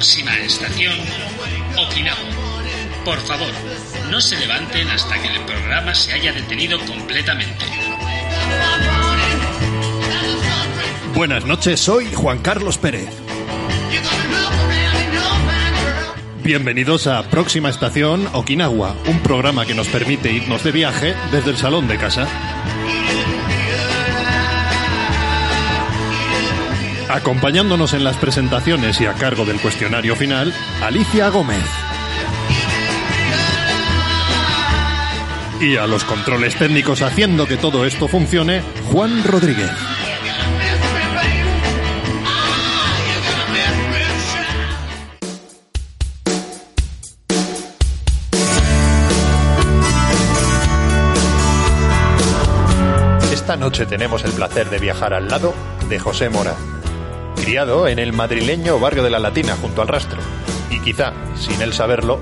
[0.00, 0.94] Próxima estación,
[1.76, 2.18] Okinawa.
[3.04, 3.52] Por favor,
[4.10, 7.66] no se levanten hasta que el programa se haya detenido completamente.
[11.14, 13.10] Buenas noches, soy Juan Carlos Pérez.
[16.42, 21.58] Bienvenidos a Próxima Estación Okinawa, un programa que nos permite irnos de viaje desde el
[21.58, 22.26] salón de casa.
[27.12, 31.64] Acompañándonos en las presentaciones y a cargo del cuestionario final, Alicia Gómez.
[35.60, 39.70] Y a los controles técnicos haciendo que todo esto funcione, Juan Rodríguez.
[53.32, 55.52] Esta noche tenemos el placer de viajar al lado
[55.88, 56.54] de José Mora,
[57.40, 60.18] criado en el madrileño barrio de la Latina junto al rastro,
[60.70, 62.20] y quizá, sin él saberlo,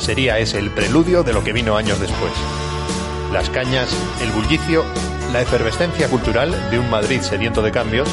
[0.00, 2.32] sería ese el preludio de lo que vino años después.
[3.32, 4.84] Las cañas, el bullicio,
[5.32, 8.08] la efervescencia cultural de un Madrid sediento de cambios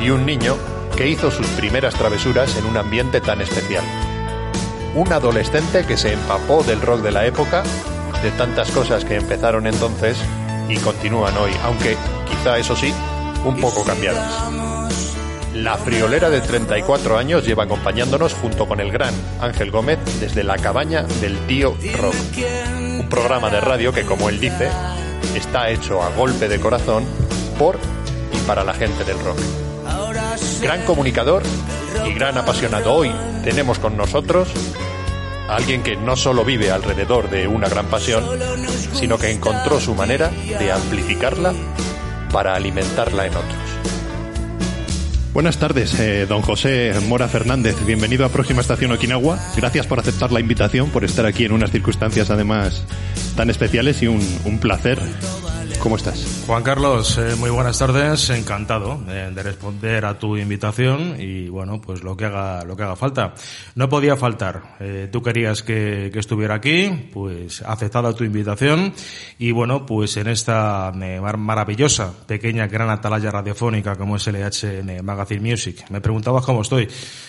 [0.00, 0.56] y un niño
[0.96, 3.84] que hizo sus primeras travesuras en un ambiente tan especial.
[4.94, 7.62] Un adolescente que se empapó del rock de la época,
[8.22, 10.18] de tantas cosas que empezaron entonces
[10.68, 11.96] y continúan hoy, aunque
[12.28, 12.92] quizá eso sí,
[13.44, 14.65] un poco cambiadas.
[15.56, 20.58] La friolera de 34 años lleva acompañándonos junto con el gran Ángel Gómez desde la
[20.58, 22.14] cabaña del tío Rock.
[23.00, 24.68] Un programa de radio que, como él dice,
[25.34, 27.06] está hecho a golpe de corazón
[27.58, 27.78] por
[28.34, 29.38] y para la gente del rock.
[30.60, 31.42] Gran comunicador
[32.06, 32.92] y gran apasionado.
[32.92, 33.10] Hoy
[33.42, 34.48] tenemos con nosotros
[35.48, 38.24] a alguien que no solo vive alrededor de una gran pasión,
[38.92, 41.54] sino que encontró su manera de amplificarla
[42.30, 43.65] para alimentarla en otros.
[45.36, 47.76] Buenas tardes, eh, don José Mora Fernández.
[47.84, 49.38] Bienvenido a Próxima Estación Okinawa.
[49.54, 52.82] Gracias por aceptar la invitación, por estar aquí en unas circunstancias además
[53.36, 54.98] tan especiales y un, un placer.
[55.80, 56.42] ¿Cómo estás?
[56.46, 58.30] Juan Carlos, eh, muy buenas tardes.
[58.30, 62.82] Encantado de, de, responder a tu invitación y bueno, pues lo que haga, lo que
[62.82, 63.34] haga falta.
[63.74, 64.76] No podía faltar.
[64.80, 68.92] Eh, tú querías que, que, estuviera aquí, pues aceptada tu invitación
[69.38, 75.04] y bueno, pues en esta eh, maravillosa, pequeña, gran atalaya radiofónica como es LH en
[75.04, 75.84] Magazine Music.
[75.90, 76.88] Me preguntabas cómo estoy.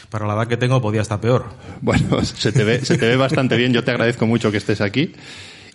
[0.10, 1.46] Para la edad que tengo podía estar peor.
[1.82, 3.74] Bueno, se te ve, se te ve bastante bien.
[3.74, 5.14] Yo te agradezco mucho que estés aquí.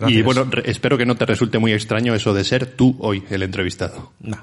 [0.03, 0.19] Gracias.
[0.19, 3.43] Y bueno, espero que no te resulte muy extraño eso de ser tú hoy el
[3.43, 4.13] entrevistado.
[4.19, 4.37] No,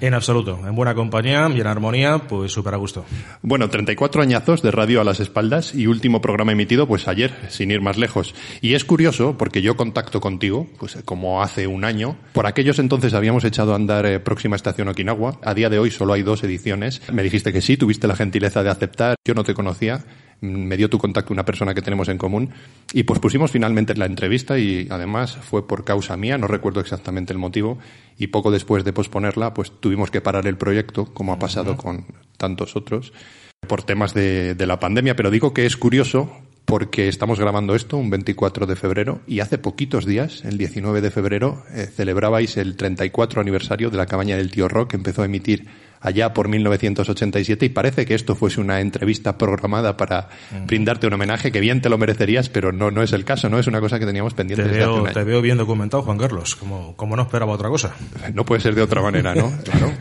[0.00, 0.60] en absoluto.
[0.66, 3.04] En buena compañía y en armonía, pues súper a gusto.
[3.42, 7.70] Bueno, 34 añazos de radio a las espaldas y último programa emitido pues ayer, sin
[7.70, 8.34] ir más lejos.
[8.60, 12.16] Y es curioso porque yo contacto contigo, pues como hace un año.
[12.32, 15.38] Por aquellos entonces habíamos echado a andar eh, Próxima Estación Okinawa.
[15.42, 17.00] A día de hoy solo hay dos ediciones.
[17.12, 19.16] Me dijiste que sí, tuviste la gentileza de aceptar.
[19.24, 20.04] Yo no te conocía
[20.44, 22.50] me dio tu contacto una persona que tenemos en común
[22.92, 27.32] y pues pusimos finalmente la entrevista y además fue por causa mía, no recuerdo exactamente
[27.32, 27.78] el motivo
[28.18, 31.74] y poco después de posponerla pues tuvimos que parar el proyecto como ha pasado uh
[31.74, 31.82] -huh.
[31.82, 32.06] con
[32.36, 33.12] tantos otros
[33.66, 36.30] por temas de, de la pandemia, pero digo que es curioso
[36.64, 41.10] porque estamos grabando esto un 24 de febrero y hace poquitos días, el 19 de
[41.10, 45.26] febrero, eh, celebrabais el 34 aniversario de la cabaña del tío Rock que empezó a
[45.26, 45.66] emitir
[46.04, 50.66] allá por 1987 y parece que esto fuese una entrevista programada para mm.
[50.66, 53.58] brindarte un homenaje que bien te lo merecerías, pero no, no es el caso, no
[53.58, 54.64] es una cosa que teníamos pendiente.
[54.64, 55.14] Te, desde veo, hace un año.
[55.14, 57.96] te veo bien documentado, Juan Carlos, como, como no esperaba otra cosa.
[58.34, 59.50] No puede ser de otra manera, ¿no?
[59.64, 59.92] claro.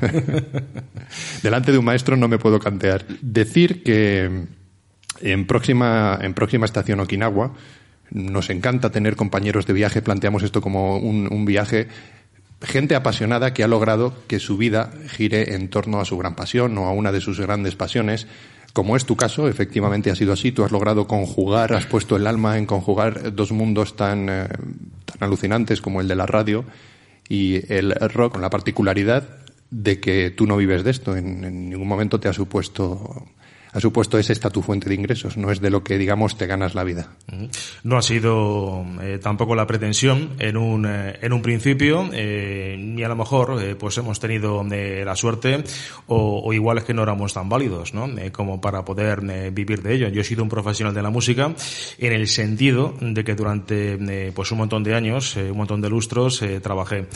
[1.41, 3.05] Delante de un maestro no me puedo cantear.
[3.21, 4.43] Decir que
[5.21, 7.53] en próxima, en próxima estación Okinawa
[8.11, 11.87] nos encanta tener compañeros de viaje, planteamos esto como un, un viaje
[12.63, 16.77] gente apasionada que ha logrado que su vida gire en torno a su gran pasión
[16.77, 18.27] o a una de sus grandes pasiones.
[18.73, 20.51] Como es tu caso, efectivamente ha sido así.
[20.51, 24.47] Tú has logrado conjugar, has puesto el alma en conjugar dos mundos tan, eh,
[25.05, 26.65] tan alucinantes como el de la radio
[27.29, 29.27] y el rock, con la particularidad
[29.69, 31.15] de que tú no vives de esto.
[31.15, 33.27] En, en ningún momento te ha supuesto
[33.73, 36.45] ha supuesto es esta tu fuente de ingresos, no es de lo que, digamos, te
[36.45, 37.09] ganas la vida.
[37.83, 43.03] No ha sido eh, tampoco la pretensión en un, eh, en un principio, eh, ni
[43.03, 45.63] a lo mejor pues hemos tenido la suerte
[46.07, 48.07] o, igual es que no éramos tan válidos ¿no?
[48.31, 50.07] como para poder vivir de ello.
[50.09, 51.53] Yo he sido un profesional de la música
[51.97, 56.43] en el sentido de que durante pues un montón de años, un montón de lustros,
[56.61, 57.07] trabajé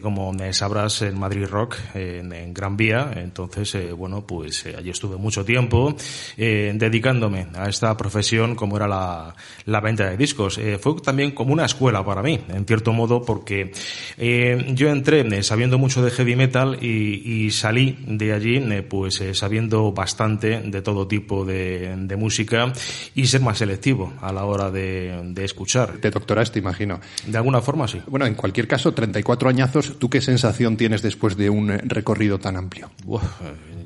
[0.00, 5.55] como sabrás en Madrid Rock, en, Gran Vía, entonces bueno pues allí estuve mucho tiempo
[6.36, 9.34] dedicándome a esta profesión como era la,
[9.66, 10.58] la venta de discos.
[10.58, 13.72] Eh, fue también como una escuela para mí, en cierto modo, porque
[14.16, 19.92] eh, yo entré eh, sabiendo mucho de heavy metal y, salí de allí pues sabiendo
[19.92, 22.72] bastante de todo tipo de, de, música
[23.14, 25.98] y ser más selectivo a la hora de, de escuchar.
[25.98, 27.00] Te doctoraste, imagino.
[27.26, 28.00] De alguna forma, sí.
[28.06, 32.56] Bueno, en cualquier caso, 34 añazos, ¿tú qué sensación tienes después de un recorrido tan
[32.56, 32.90] amplio?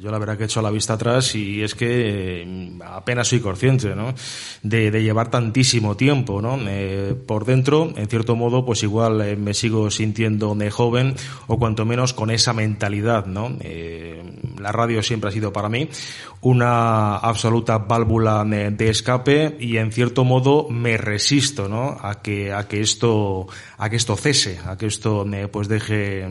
[0.01, 3.95] yo la verdad que he hecho la vista atrás y es que apenas soy consciente,
[3.95, 4.15] ¿no?
[4.63, 6.59] De, de llevar tantísimo tiempo, ¿no?
[6.67, 11.15] Eh, por dentro, en cierto modo, pues igual eh, me sigo sintiendo de joven
[11.47, 13.57] o cuanto menos con esa mentalidad, ¿no?
[13.61, 14.23] Eh,
[14.59, 15.89] la radio siempre ha sido para mí
[16.43, 21.99] una absoluta válvula de escape y en cierto modo me resisto, ¿no?
[22.01, 23.47] A que, a que esto,
[23.77, 26.27] a que esto cese, a que esto, pues deje,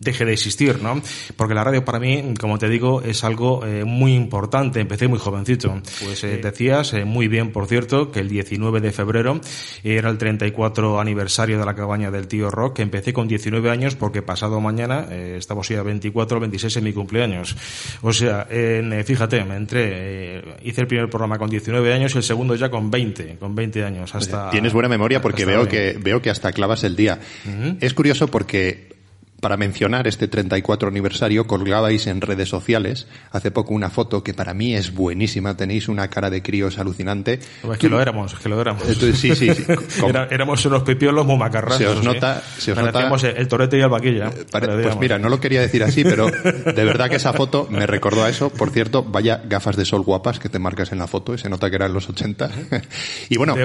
[0.00, 1.00] deje de existir, ¿no?
[1.36, 4.71] Porque la radio para mí, como te digo, es algo muy importante.
[4.80, 5.80] Empecé muy jovencito.
[6.04, 9.40] Pues decías, muy bien, por cierto, que el 19 de febrero
[9.84, 13.96] era el 34 aniversario de la cabaña del tío Rock, que empecé con 19 años
[13.96, 17.56] porque pasado mañana eh, estamos ya 24 26 en mi cumpleaños.
[18.02, 22.14] O sea, en, eh, fíjate, me entré, eh, hice el primer programa con 19 años
[22.14, 24.14] y el segundo ya con 20, con 20 años.
[24.14, 27.20] Hasta, Tienes buena memoria porque veo que, veo que hasta clavas el día.
[27.80, 28.92] Es curioso porque
[29.42, 34.54] para mencionar este 34 aniversario, colgabais en redes sociales hace poco una foto que para
[34.54, 35.56] mí es buenísima.
[35.56, 37.40] Tenéis una cara de críos alucinante.
[37.60, 38.84] Pues que lo éramos, que lo éramos.
[38.84, 39.48] sí, sí, sí.
[40.30, 41.78] éramos unos pipiolos muy macarranos.
[41.78, 43.10] Se os nota, se os nota.
[43.36, 44.28] El, torete y el vaquilla.
[44.28, 44.44] Eh,
[44.80, 48.22] pues mira, no lo quería decir así, pero de verdad que esa foto me recordó
[48.22, 48.50] a eso.
[48.50, 51.50] Por cierto, vaya gafas de sol guapas que te marcas en la foto y se
[51.50, 52.48] nota que eran los 80.
[53.28, 53.56] y bueno,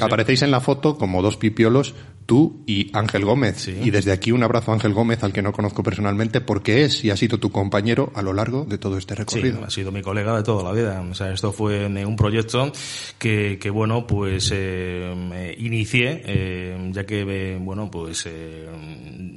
[0.00, 3.66] aparecéis en la foto como dos pipiolos, tú y Ángel Gómez.
[3.66, 7.04] Y desde aquí un abrazo a Ángel Gómez al que no conozco personalmente, porque es
[7.04, 9.58] y ha sido tu compañero a lo largo de todo este recorrido.
[9.58, 11.00] Sí, ha sido mi colega de toda la vida.
[11.00, 12.70] O sea, esto fue un proyecto
[13.18, 18.66] que, que bueno, pues eh, inicié, eh, ya que, eh, bueno, pues eh,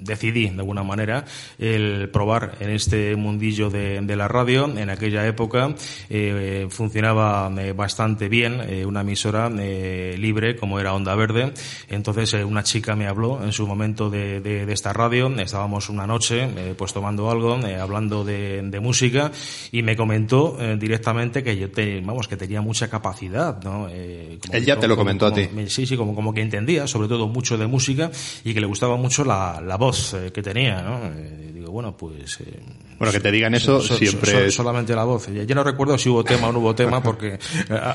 [0.02, 1.26] decidí de alguna manera
[1.58, 4.66] el probar en este mundillo de, de la radio.
[4.66, 5.74] En aquella época
[6.10, 11.54] eh, funcionaba bastante bien una emisora libre como era Onda Verde.
[11.90, 15.30] Entonces una chica me habló en su momento de, de, de esta radio.
[15.62, 19.32] Estábamos una noche eh, pues tomando algo, eh, hablando de, de, música
[19.72, 23.88] y me comentó eh, directamente que yo te, vamos que tenía mucha capacidad, ¿no?
[23.88, 25.48] Él ya te lo comentó a ti.
[25.68, 28.10] Sí, sí, como, como que entendía sobre todo mucho de música
[28.44, 31.00] y que le gustaba mucho la, la voz que tenía, ¿no?
[31.54, 32.40] digo, bueno, pues
[33.02, 34.52] bueno, que te digan eso siempre.
[34.52, 35.28] solamente la voz.
[35.34, 37.40] Ya no recuerdo si hubo tema o no hubo tema porque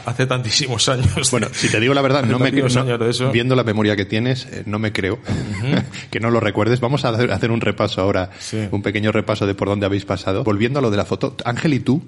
[0.05, 1.31] hace tantísimos años.
[1.31, 4.65] Bueno, si te digo la verdad, no me no, viendo la memoria que tienes, eh,
[4.67, 5.21] no me creo
[6.11, 6.81] que no lo recuerdes.
[6.81, 8.31] Vamos a hacer un repaso ahora,
[8.73, 10.43] un pequeño repaso de por dónde habéis pasado.
[10.43, 12.03] Volviendo a lo de la foto, Ángel y tú,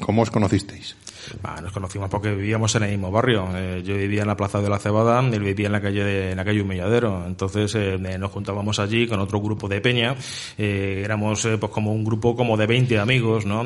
[0.00, 0.96] ¿cómo os conocisteis?
[1.62, 3.48] Nos conocimos porque vivíamos en el mismo barrio.
[3.54, 6.30] Eh, yo vivía en la Plaza de la Cebada, él vivía en la calle de,
[6.32, 7.24] en la calle Humilladero.
[7.26, 10.16] Entonces eh, nos juntábamos allí con otro grupo de peña.
[10.58, 13.62] Eh, éramos pues como un grupo como de 20 amigos, ¿no?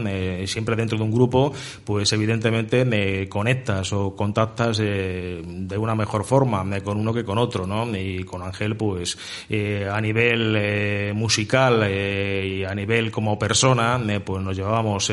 [0.47, 1.52] siempre dentro de un grupo,
[1.85, 7.66] pues evidentemente me conectas o contactas de una mejor forma con uno que con otro,
[7.66, 7.87] ¿no?
[7.97, 9.19] Y con Ángel, pues
[9.90, 15.12] a nivel musical y a nivel como persona, pues nos llevábamos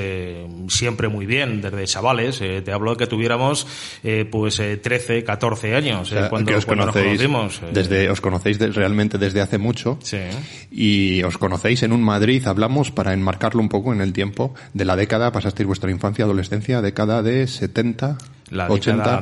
[0.68, 3.68] siempre muy bien desde chavales eh, te hablo de que tuviéramos
[4.04, 7.62] eh, pues 13, eh, 14 años cuando, os conocimos.
[7.72, 10.00] Desde, os conocéis realmente desde hace mucho
[10.72, 14.86] y os conocéis en un Madrid, hablamos para enmarcarlo un poco en el tiempo de
[14.86, 18.18] la década, pasasteis vuestra infancia, adolescencia, década de 70.
[18.54, 19.22] La 80.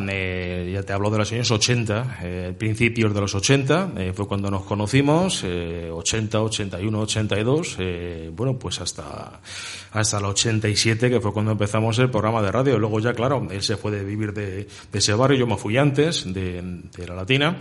[0.72, 4.51] ya te hablo de los años 80, eh, principios de los 80, eh, fue cuando
[4.51, 9.39] nos conocimos, eh, 80, 81, 82, eh, bueno, pues hasta,
[9.91, 12.79] hasta el 87, que fue cuando empezamos el programa de radio.
[12.79, 15.77] Luego ya, claro, él se fue de vivir de, de ese barrio, yo me fui
[15.77, 16.62] antes, de,
[16.95, 17.57] de, la Latina,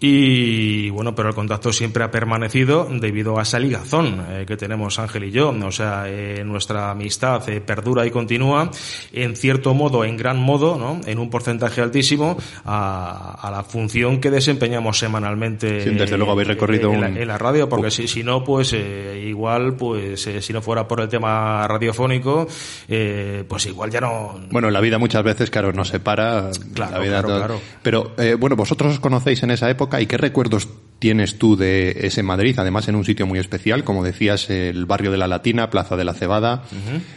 [0.00, 4.98] y bueno, pero el contacto siempre ha permanecido debido a esa ligazón eh, que tenemos
[4.98, 6.06] Ángel y yo, o sea,
[6.44, 8.70] nuestra amistad perdura y continúa,
[9.12, 11.00] en cierto modo, en gran modo, ¿no?
[11.06, 15.90] En un porcentaje altísimo a, la función que desempeñamos semanalmente.
[15.90, 20.26] desde luego habéis recorrido en, la, radio, porque si, si no, pues eh, igual, pues
[20.26, 22.46] eh, si no fuera por el tema radiofónico,
[22.88, 24.40] eh, pues igual ya no.
[24.50, 26.50] Bueno, la vida muchas veces, claro, nos separa.
[26.74, 27.60] Claro, la vida claro, claro.
[27.82, 32.22] Pero bueno, vosotros os conocéis en esa época y qué recuerdos tienes tú de ese
[32.22, 35.96] Madrid, además en un sitio muy especial, como decías, el barrio de la Latina, Plaza
[35.96, 36.64] de la Cebada,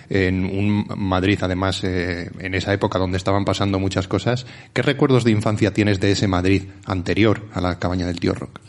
[0.10, 4.46] en un Madrid además en esa época donde estaban pasando muchas cosas.
[4.72, 8.62] ¿Qué recuerdos de infancia tienes de ese Madrid anterior a la cabaña del tío Rock?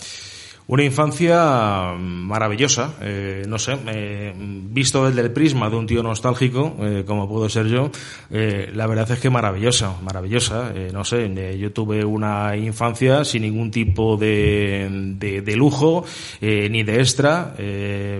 [0.67, 6.75] Una infancia maravillosa, eh, no sé, eh, visto desde el prisma de un tío nostálgico,
[6.81, 7.91] eh, como puedo ser yo,
[8.31, 10.73] eh, la verdad es que maravillosa, maravillosa.
[10.75, 16.07] Eh, no sé, yo tuve una infancia sin ningún tipo de, de, de lujo
[16.41, 17.55] ni de extra.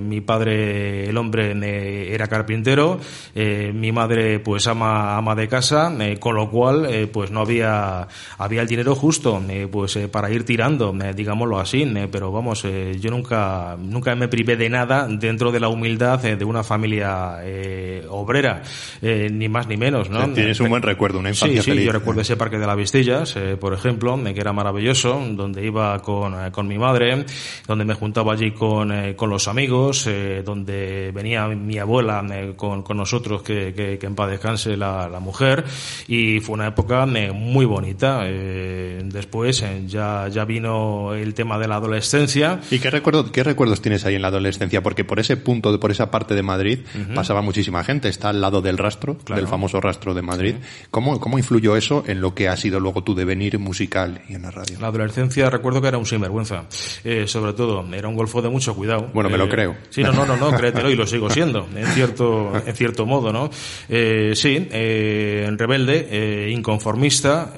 [0.03, 3.01] mi padre, el hombre, era carpintero,
[3.35, 8.69] mi madre, pues ama, ama de casa, con lo cual, pues no había, había el
[8.69, 14.29] dinero justo, pues para ir tirando, digámoslo así, pero vamos, eh, yo nunca, nunca me
[14.29, 18.63] privé de nada dentro de la humildad eh, de una familia eh, obrera,
[19.01, 20.33] ni más ni menos, ¿no?
[20.33, 23.35] Tienes un buen recuerdo, una infancia sí, sí, yo recuerdo ese parque de las Vistillas,
[23.61, 27.25] por ejemplo, que era maravilloso, donde iba con, con mi madre,
[27.67, 30.09] donde me juntaba allí con, con los amigos,
[30.45, 32.25] donde venía mi abuela
[32.57, 35.65] con, con nosotros, que, que, que en paz descanse la, la mujer,
[36.09, 38.25] y fue una época muy bonita.
[38.25, 42.24] después ya, ya vino el tema de la adolescencia,
[42.71, 44.83] ¿Y qué, recuerdo, qué recuerdos tienes ahí en la adolescencia?
[44.83, 46.81] Porque por ese punto, por esa parte de Madrid,
[47.15, 48.09] pasaba muchísima gente.
[48.09, 50.55] Está al lado del rastro, del famoso rastro de Madrid.
[50.91, 54.43] ¿Cómo, ¿Cómo influyó eso en lo que ha sido luego tu devenir musical y en
[54.43, 54.79] la radio?
[54.81, 56.65] La adolescencia recuerdo que era un sinvergüenza.
[57.05, 59.11] Eh, sobre todo, era un golfo de mucho cuidado.
[59.13, 59.77] Bueno, me lo eh, creo.
[59.91, 63.33] Sí, no, no, no, no, créetelo y lo sigo siendo, en cierto, en cierto modo,
[63.33, 63.51] ¿no?
[63.89, 67.55] Eh, sí, rebelde, inconformista,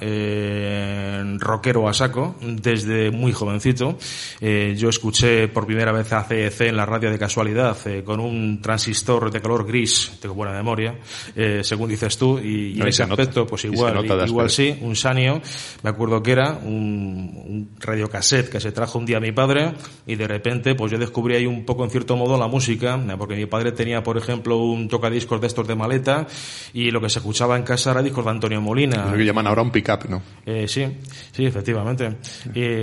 [1.38, 3.98] rockero a saco, desde muy jovencito.
[4.40, 8.20] Eh, yo escuché por primera vez a CEC en la radio de casualidad eh, con
[8.20, 10.96] un transistor de color gris, tengo buena memoria,
[11.34, 15.40] eh, según dices tú, y, en ese aspecto, pues igual, igual sí, un Sanio,
[15.82, 19.74] me acuerdo que era un, un radiocassette que se trajo un día a mi padre
[20.06, 23.36] y de repente pues yo descubrí ahí un poco en cierto modo la música, porque
[23.36, 26.26] mi padre tenía por ejemplo un tocadiscos de estos de maleta
[26.72, 29.06] y lo que se escuchaba en casa era discos de Antonio Molina.
[29.10, 30.22] Lo que llaman ahora un pick-up, ¿no?
[30.66, 30.86] sí,
[31.32, 32.16] sí, efectivamente.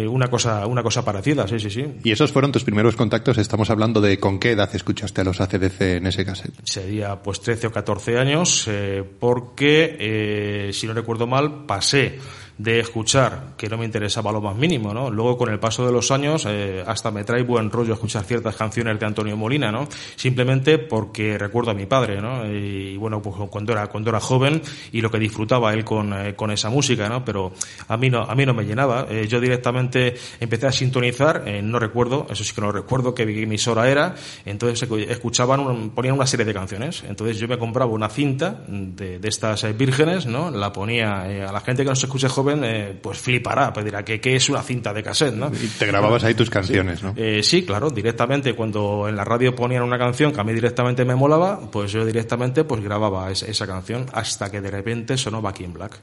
[0.08, 1.86] una cosa, una cosa parecida, sí, sí, sí.
[2.04, 3.38] ¿Y esos fueron tus primeros contactos?
[3.38, 6.54] Estamos hablando de con qué edad escuchaste a los ACDC en ese cassette.
[6.64, 12.20] Sería pues 13 o 14 años, eh, porque, eh, si no recuerdo mal, pasé
[12.64, 15.12] de escuchar, que no me interesaba lo más mínimo, ¿no?
[15.12, 18.56] Luego, con el paso de los años, eh, hasta me trae buen rollo escuchar ciertas
[18.56, 19.90] canciones de Antonio Molina, ¿no?
[20.16, 22.50] Simplemente porque recuerdo a mi padre, ¿no?
[22.50, 24.62] Y, bueno, pues cuando era, cuando era joven
[24.94, 27.26] y lo que disfrutaba él con, eh, con esa música, ¿no?
[27.26, 27.52] Pero
[27.90, 29.08] a mí no, a mí no me llenaba.
[29.10, 33.90] Eh, yo directamente empecé a sintonizar, no recuerdo, eso sí que no recuerdo qué emisora
[33.90, 34.16] era,
[34.46, 37.04] entonces escuchaban, ponían una serie de canciones.
[37.06, 40.50] Entonces yo me compraba una cinta de, de estas vírgenes, ¿no?
[40.50, 44.04] La ponía a la gente que no se escuche joven eh, pues flipará, pues dirá
[44.04, 45.50] que, es una cinta de cassette, ¿no?
[45.50, 47.06] Y te grababas ahí tus canciones, sí.
[47.06, 47.14] ¿no?
[47.16, 51.06] Eh, sí, claro, directamente cuando en la radio ponían una canción que a mí directamente
[51.06, 55.62] me molaba, pues yo directamente pues grababa esa, canción hasta que de repente sonó Back
[55.62, 56.00] in Black.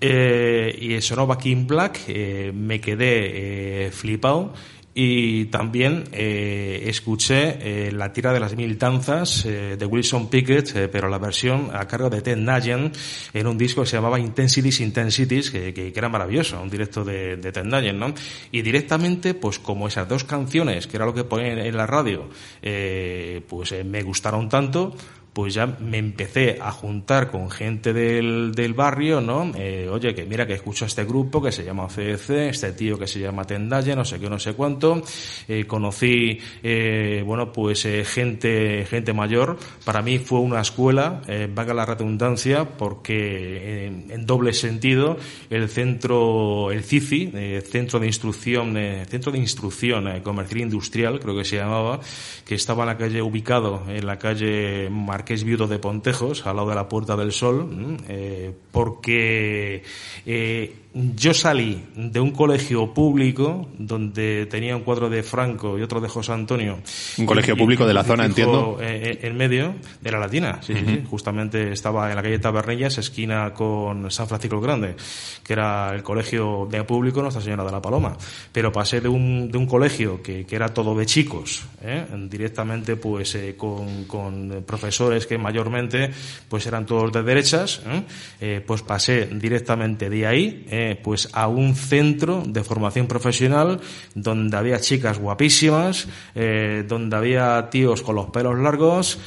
[0.00, 2.08] Eh, y sonó Back in Black,
[2.54, 4.54] me quedé flipado
[5.00, 10.88] y también eh, escuché eh, la tira de las mil danzas eh, de Wilson Pickett,
[10.90, 12.96] pero la versión a cargo de Ted Nugent
[13.32, 17.36] en un disco que se llamaba Intensities Intensities, que, que, era maravilloso, un directo de,
[17.36, 18.12] de Ted Nugent, ¿no?
[18.50, 22.28] Y directamente, pues como esas dos canciones, que era lo que ponían en la radio,
[22.60, 24.96] pues me gustaron tanto,
[25.38, 29.52] pues ya me empecé a juntar con gente del, del barrio, ¿no?
[29.54, 32.98] Eh, oye, que mira que escucho a este grupo que se llama CEC, este tío
[32.98, 35.00] que se llama Tendalle, no sé qué, no sé cuánto.
[35.46, 39.56] Eh, conocí, eh, bueno, pues gente, gente mayor.
[39.84, 41.22] Para mí fue una escuela,
[41.54, 45.18] valga la redundancia, porque en, doble sentido,
[45.50, 48.76] el centro, el CICI, Centro de Instrucción,
[49.08, 52.00] Centro de Instrucción Comercial Industrial, creo que se llamaba,
[52.44, 56.46] que estaba en la calle, ubicado en la calle Mar que es viudo de Pontejos,
[56.46, 59.82] al lado de la Puerta del Sol, eh, porque
[60.24, 66.00] eh, yo salí de un colegio público donde tenía un cuadro de Franco y otro
[66.00, 66.78] de José Antonio.
[67.18, 68.78] Un colegio y, público y, de la zona, entiendo.
[68.80, 70.86] En, en, medio de la Latina, sí, uh -huh.
[70.86, 74.96] sí, justamente estaba en la calle Tabernillas, esquina con San Francisco el Grande,
[75.44, 78.16] que era el colegio de público Nuestra Señora de la Paloma.
[78.50, 82.06] Pero pasé de un, de un colegio que, que era todo de chicos, ¿eh?
[82.30, 86.10] directamente pues eh, con, con profesores profesores que mayormente
[86.48, 88.02] pues eran todos de derechas, ¿eh?
[88.40, 93.80] Eh, pues pasé directamente de ahí eh, pues a un centro de formación profesional
[94.14, 99.18] donde había chicas guapísimas, donde había tíos con los pelos largos,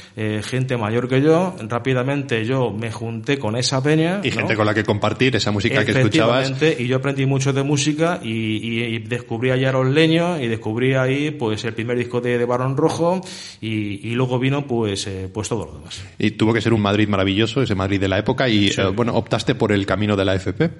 [0.42, 1.54] gente mayor que yo.
[1.68, 4.20] Rápidamente yo me junté con esa peña.
[4.22, 6.52] Y gente con la que compartir esa música que escuchabas.
[6.78, 11.64] Y yo aprendí mucho de música y, descubrí a Yaron Leño y descubrí ahí pues
[11.64, 13.20] el primer disco de, de Barón Rojo
[13.60, 15.71] y, luego vino pues, pues todo.
[16.18, 19.14] Y tuvo que ser un Madrid maravilloso, ese Madrid de la época, y eh, bueno,
[19.14, 20.70] optaste por el camino de la FP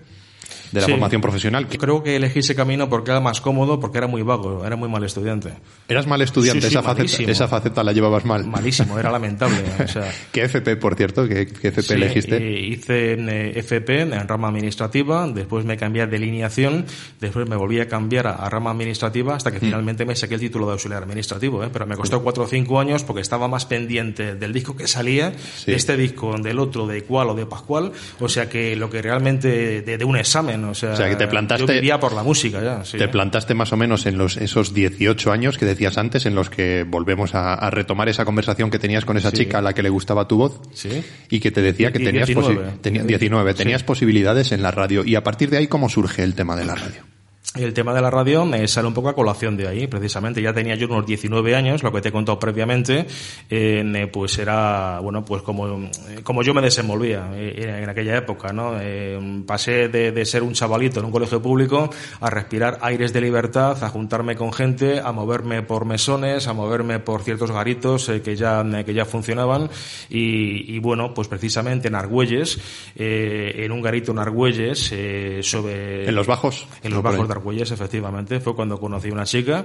[0.72, 1.68] de la formación profesional.
[1.68, 4.88] Creo que elegí ese camino porque era más cómodo, porque era muy vago, era muy
[4.88, 5.52] mal estudiante.
[5.86, 6.66] ¿Eras mal estudiante?
[6.66, 8.46] esa, faceta, esa faceta la llevabas mal.
[8.46, 9.62] Malísimo, era lamentable.
[10.32, 11.28] ¿Qué FP, por cierto?
[11.28, 12.36] ¿Qué, FP elegiste?
[12.38, 16.86] Eh, hice en eh, FP, en rama administrativa, después me cambié de alineación,
[17.20, 19.60] después me volví a cambiar a, rama administrativa hasta que mm.
[19.60, 21.68] finalmente me saqué el título de auxiliar administrativo, ¿eh?
[21.72, 25.32] pero me costó cuatro o cinco años porque estaba más pendiente del disco que salía,
[25.66, 29.02] de este disco, del otro, de cuál o de Pascual, o sea que lo que
[29.02, 31.66] realmente de un examen o sea, que te plantaste.
[31.66, 32.98] Yo vivía por la música ya.
[32.98, 36.50] te plantaste más o menos en los esos 18 años que decías antes, en los
[36.50, 39.88] que volvemos a, retomar esa conversación que tenías con esa chica a la que le
[39.88, 40.60] gustaba tu voz.
[40.74, 41.02] Sí.
[41.30, 45.04] Y que te decía que tenías 19, 19 tenías posibilidades en la radio.
[45.04, 47.11] Y a partir de ahí, ¿cómo surge el tema de la radio?
[47.54, 50.40] El tema de la radio me sale un poco a colación de ahí, precisamente.
[50.40, 53.06] Ya tenía yo unos 19 años, lo que te he contado previamente,
[53.50, 55.90] eh, pues era, bueno, pues como,
[56.22, 58.80] como yo me desenvolvía eh, en, aquella época, ¿no?
[58.80, 61.90] Eh, pasé de, ser un chavalito en un colegio público
[62.20, 67.00] a respirar aires de libertad, a juntarme con gente, a moverme por mesones, a moverme
[67.00, 69.68] por ciertos garitos que ya, que ya funcionaban
[70.08, 72.58] y, bueno, pues precisamente en Argüelles,
[72.96, 74.94] en un garito en Argüelles,
[75.42, 76.08] sobre...
[76.08, 76.66] ¿En los bajos?
[76.82, 79.64] En los bajos de Argüelles, efectivamente, fue cuando conocí a una chica.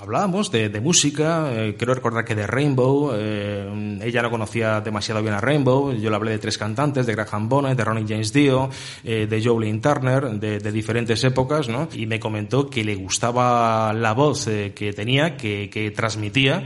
[0.00, 3.12] hablábamos de, música, eh, creo recordar que de Rainbow.
[3.14, 5.92] Eh, ella no conocía demasiado bien a Rainbow.
[5.92, 8.70] Yo le hablé de tres cantantes, de Graham Bonnet, de Ronnie James Dio,
[9.02, 11.88] eh, de Jolene Turner, de, diferentes épocas, ¿no?
[11.92, 16.64] Y me comentó que le gustaba la voz que tenía, que, transmitía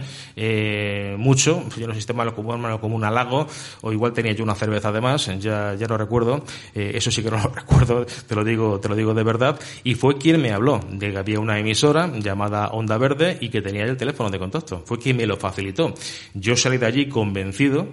[1.19, 1.65] mucho.
[1.77, 3.47] Yo no sé si lo como, como un halago,
[3.83, 6.43] o igual tenía yo una cerveza además, ya, ya no recuerdo.
[6.75, 9.61] eso sí que no lo recuerdo, te lo digo, te lo digo de verdad.
[9.85, 13.61] Y fue quien me habló de que había una emisora llamada Onda Verde y que
[13.61, 14.83] tenía el teléfono de contacto.
[14.87, 15.95] Fue quien me lo facilitó.
[16.35, 17.87] Yo salí de allí convencido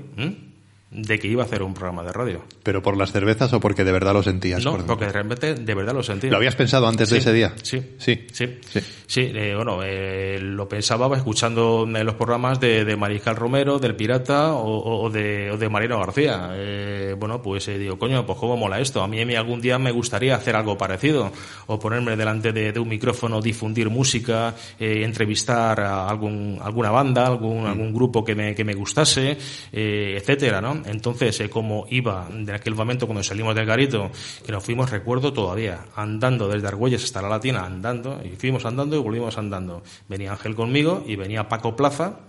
[0.91, 2.43] de que iba a hacer un programa de radio.
[2.63, 4.63] ¿Pero por las cervezas o porque de verdad lo sentías?
[4.63, 6.30] No, porque realmente de verdad lo sentía.
[6.30, 7.54] ¿Lo habías pensado antes de ese día?
[7.62, 7.95] Sí.
[7.98, 8.28] Sí.
[8.32, 8.60] Sí.
[9.08, 14.54] Sí, eh, bueno, eh, lo pensaba escuchando los programas de, de Mariscal Romero, del Pirata
[14.54, 16.50] o, de, o de Marino García.
[16.54, 19.04] Eh, bueno, pues digo, coño, pues cómo mola esto.
[19.04, 21.32] A mí algún día me gustaría hacer algo parecido
[21.67, 27.67] o ponerme delante de, un micrófono, difundir música, entrevistar a algún, alguna banda, algún, mm.
[27.67, 29.38] algún grupo que me, que me gustase,
[29.71, 30.75] etcétera, ¿no?
[30.86, 34.12] Entonces, eh, como iba de aquel momento cuando salimos del garito,
[34.46, 38.96] que nos fuimos, recuerdo todavía, andando desde Argüelles hasta la Latina, andando, y fuimos andando
[38.96, 39.84] y volvimos andando.
[40.08, 42.20] Venía Ángel conmigo y venía Paco Plaza,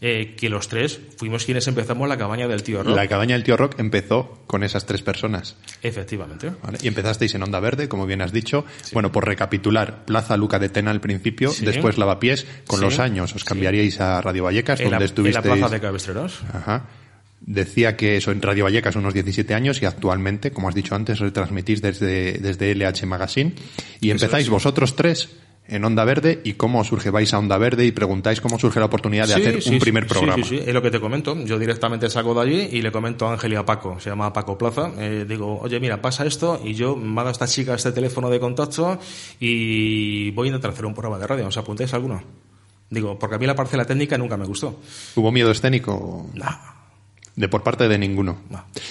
[0.00, 2.96] eh, que los tres fuimos quienes empezamos la cabaña del tío Rock.
[2.96, 5.56] La cabaña del tío Rock empezó con esas tres personas.
[5.82, 6.52] Efectivamente.
[6.82, 8.64] Y empezasteis en Onda Verde, como bien has dicho.
[8.92, 13.44] Bueno, por recapitular, Plaza Luca de Tena al principio, después Lavapiés, con los años os
[13.44, 15.44] cambiaríais a Radio Vallecas, donde estuvisteis...
[15.44, 16.40] En la Plaza de Cabestreros.
[16.52, 16.86] Ajá.
[17.40, 21.18] Decía que eso en Radio Vallecas unos 17 años y actualmente, como has dicho antes,
[21.18, 23.54] retransmitís desde, desde LH Magazine.
[24.00, 25.30] Y empezáis vosotros tres
[25.70, 28.86] en Onda Verde y cómo surge, vais a Onda Verde y preguntáis cómo surge la
[28.86, 30.42] oportunidad de hacer un primer programa.
[30.42, 31.36] Sí, sí, es lo que te comento.
[31.44, 34.32] Yo directamente salgo de allí y le comento a Ángel y a Paco, se llama
[34.32, 37.92] Paco Plaza, eh, digo, oye, mira, pasa esto y yo me a esta chica este
[37.92, 38.98] teléfono de contacto
[39.38, 41.46] y voy a intentar hacer un programa de radio.
[41.46, 42.20] ¿Os apuntáis alguno?
[42.90, 44.80] Digo, porque a mí la parcela técnica nunca me gustó.
[45.14, 46.28] ¿Hubo miedo escénico?
[46.34, 46.79] No.
[47.36, 48.38] De por parte de ninguno.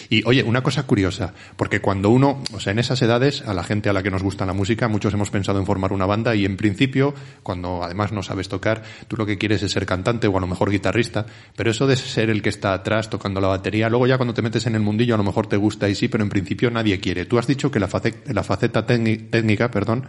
[0.09, 3.63] Y oye, una cosa curiosa, porque cuando uno, o sea, en esas edades, a la
[3.63, 6.35] gente a la que nos gusta la música, muchos hemos pensado en formar una banda
[6.35, 10.27] y en principio, cuando además no sabes tocar, tú lo que quieres es ser cantante
[10.27, 11.25] o a lo mejor guitarrista,
[11.55, 14.41] pero eso de ser el que está atrás tocando la batería, luego ya cuando te
[14.41, 16.99] metes en el mundillo a lo mejor te gusta y sí, pero en principio nadie
[16.99, 17.25] quiere.
[17.25, 20.05] Tú has dicho que la, faceta, la faceta técnica, perdón,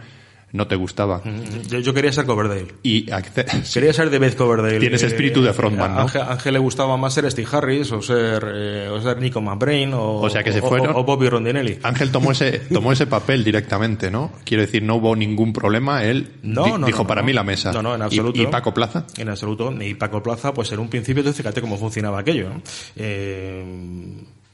[0.53, 1.21] no te gustaba.
[1.69, 2.67] Yo, quería ser Coverdale.
[2.83, 3.05] Y
[3.73, 4.79] quería ser David Coverdale.
[4.79, 6.01] Tienes espíritu de frontman, ¿no?
[6.01, 9.93] Ángel, Ángel, le gustaba más ser Steve Harris o ser, eh, o ser Nico McBrain
[9.93, 11.79] o, o, sea que se fueron, o, Bobby Rondinelli.
[11.83, 14.31] Ángel tomó ese, tomó ese papel directamente, ¿no?
[14.43, 16.03] Quiero decir, no hubo ningún problema.
[16.03, 17.71] Él no, dijo para mí la mesa.
[17.71, 18.41] No, no, en absoluto.
[18.41, 19.05] ¿Y, Paco Plaza?
[19.17, 19.71] En absoluto.
[19.81, 22.49] Y Paco Plaza, pues en un principio, tú fíjate cómo funcionaba aquello.
[22.95, 23.63] Eh,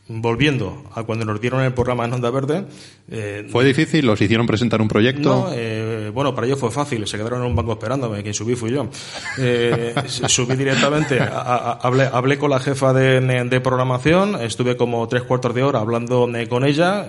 [0.09, 2.65] volviendo a cuando nos dieron el programa en Onda Verde.
[3.09, 4.05] Eh, ¿Fue difícil?
[4.05, 5.29] ¿Los hicieron presentar un proyecto?
[5.29, 7.05] No, eh, bueno, para ellos fue fácil.
[7.07, 8.21] Se quedaron en un banco esperándome.
[8.21, 8.87] Quien subí fui yo.
[9.37, 11.19] Eh, subí directamente.
[11.19, 14.41] hablé, hablé, con la jefa de, de, programación.
[14.41, 17.07] Estuve como tres cuartos de hora hablando con ella.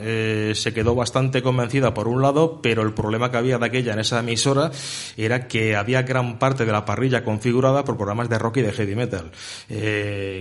[0.54, 4.00] se quedó bastante convencida por un lado, pero el problema que había de aquella en
[4.00, 4.70] esa emisora
[5.16, 8.72] era que había gran parte de la parrilla configurada por programas de rock y de
[8.72, 9.30] heavy metal.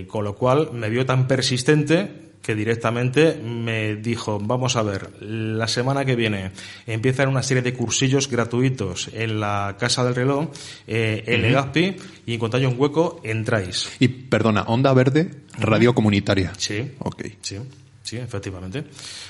[0.08, 5.68] con lo cual me vio tan persistente que directamente me dijo, vamos a ver, la
[5.68, 6.52] semana que viene
[6.86, 10.48] empiezan una serie de cursillos gratuitos en la Casa del Reloj,
[10.86, 11.96] eh, en Legazpi,
[12.26, 13.90] y en cuanto haya un hueco, entráis.
[13.98, 16.52] Y, perdona, Onda Verde, radio comunitaria.
[16.56, 16.92] Sí.
[17.00, 17.24] Ok.
[17.42, 17.58] Sí.
[18.02, 18.84] Sí, efectivamente.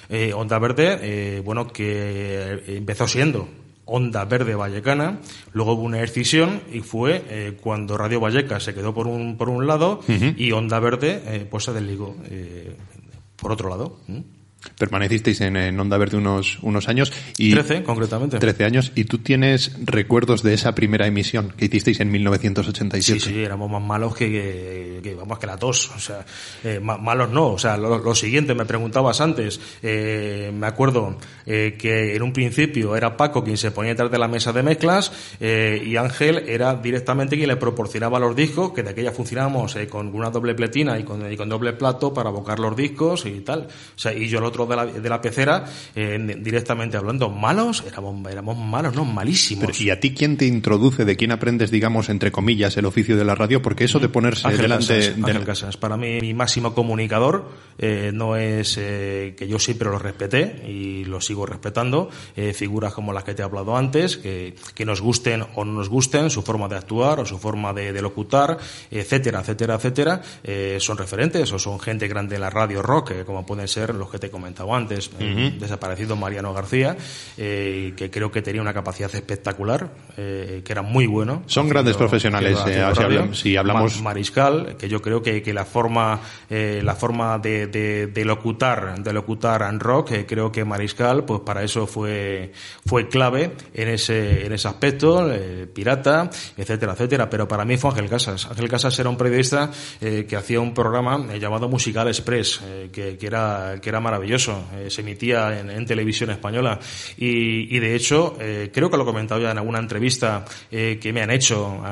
[0.08, 3.48] Eh, Onda Verde, eh, bueno, que empezó siendo
[3.90, 5.18] Onda Verde Vallecana,
[5.52, 9.48] luego hubo una excisión y fue eh, cuando Radio Valleca se quedó por un, por
[9.48, 12.76] un lado y Onda Verde eh, pues se desligó eh,
[13.40, 13.98] por otro lado.
[14.76, 17.12] Permanecisteis en, Onda Verde unos, unos años.
[17.36, 18.38] Y, Trece, concretamente.
[18.38, 18.92] Trece años.
[18.94, 23.20] ¿Y tú tienes recuerdos de esa primera emisión que hicisteis en 1987?
[23.20, 25.90] Sí, sí, éramos más malos que, que, vamos, que la tos.
[25.94, 26.24] O sea,
[26.64, 27.52] eh, malos no.
[27.52, 29.60] O sea, lo, siguiente, me preguntabas antes.
[29.82, 31.16] Eh, me acuerdo
[31.46, 34.62] eh, que en un principio era Paco quien se ponía detrás de la mesa de
[34.62, 40.14] mezclas y Ángel era directamente quien le proporcionaba los discos, que de aquella funcionábamos con
[40.14, 43.62] una doble pletina y con, y con doble plato para abocar los discos y tal.
[43.62, 47.84] O sea, y yo lo otro de la, de la pecera, eh, directamente hablando, malos,
[47.86, 49.80] éramos, éramos malos, no, malísimos.
[49.80, 53.24] ¿Y a ti quién te introduce, de quién aprendes, digamos, entre comillas, el oficio de
[53.24, 53.62] la radio?
[53.62, 55.12] Porque eso de ponerse delante...
[55.12, 55.38] de...
[55.48, 60.66] Casas, para mí mi máximo comunicador eh, no es eh, que yo siempre lo respeté
[60.68, 62.10] y lo sigo respetando,
[62.54, 65.88] figuras como las que te he hablado antes, que, que nos gusten o no nos
[65.88, 68.58] gusten, su forma de actuar o su forma de, de locutar,
[68.90, 70.22] etcétera, etcétera, etcétera,
[70.80, 74.18] son referentes o son gente grande en la radio rock, como pueden ser los que
[74.18, 75.10] te comentado antes,
[75.58, 76.96] desaparecido Mariano García,
[77.36, 81.42] eh, que creo que tenía una capacidad espectacular, eh, que era muy bueno.
[81.46, 82.84] Son grandes profesionales, eh,
[83.32, 84.00] si, hablamos...
[84.00, 89.62] Mariscal, que yo creo que, que la forma, la forma de, de, locutar, de locutar
[89.62, 92.52] en rock, creo que Mariscal, pues para eso fue,
[92.86, 95.28] fue clave en ese, en ese aspecto,
[95.74, 97.28] pirata, etcétera, etcétera.
[97.28, 98.46] Pero para mí fue Ángel Casas.
[98.46, 99.70] Ángel Casas era un periodista
[100.00, 102.60] que hacía un programa llamado Musical Express,
[102.92, 106.78] que, que, era, que era maravilloso eh, se emitía en, televisión española
[107.16, 111.12] y, de hecho eh, creo que lo he comentado ya en alguna entrevista eh, que
[111.12, 111.82] me han hecho,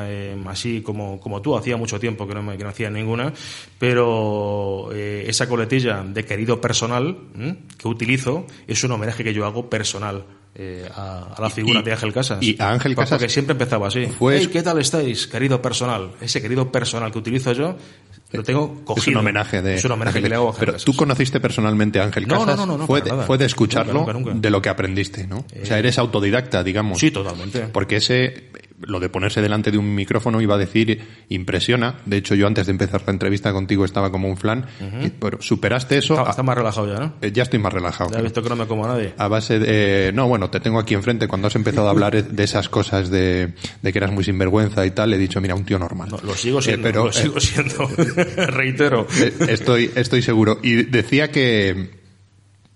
[0.46, 3.32] así como, como tú, hacía mucho tiempo que no, me, que no hacía ninguna,
[3.78, 7.16] pero esa coletilla de querido personal
[7.78, 10.24] que utilizo es un homenaje que yo hago personal.
[10.94, 12.42] A, la figura de Ángel Casas.
[12.42, 13.18] Y a Ángel Casas.
[13.18, 14.06] Porque siempre empezaba así.
[14.52, 16.12] ¿qué tal estáis, querido personal?
[16.20, 17.76] Ese querido personal que utilizo yo
[18.32, 19.02] lo tengo cogido.
[19.02, 19.74] Es un homenaje de.
[19.76, 22.46] Es un homenaje que le hago a Pero tú conociste personalmente a Ángel Casas.
[22.46, 25.38] No, no, no, no fue, de, fue de escucharlo de lo que aprendiste, ¿no?
[25.38, 26.98] o sea, eres autodidacta, digamos.
[26.98, 27.68] Sí, totalmente.
[27.72, 31.96] Porque ese, lo de ponerse delante de un micrófono iba a decir impresiona.
[32.04, 34.66] De hecho, yo antes de empezar la entrevista contigo estaba como un flan.
[35.18, 36.28] pero superaste eso.
[36.28, 37.14] Está, más relajado ya, ¿no?
[37.20, 38.10] Eh, ya estoy más relajado.
[38.10, 39.14] Ya he visto que no me como a nadie.
[39.16, 40.12] A base de.
[40.12, 41.28] no, bueno, te tengo aquí enfrente.
[41.28, 44.90] Cuando has empezado a hablar de esas cosas de, de que eras muy sinvergüenza y
[44.90, 46.10] tal, he dicho, mira, un tío normal.
[46.22, 46.82] lo sigo siendo.
[46.82, 47.88] pero, lo sigo siendo.
[48.48, 49.06] Reitero.
[49.18, 50.58] Eh, estoy, estoy seguro.
[50.62, 51.90] Y decía que,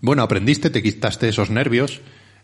[0.00, 2.00] bueno, aprendiste, te quitaste esos nervios.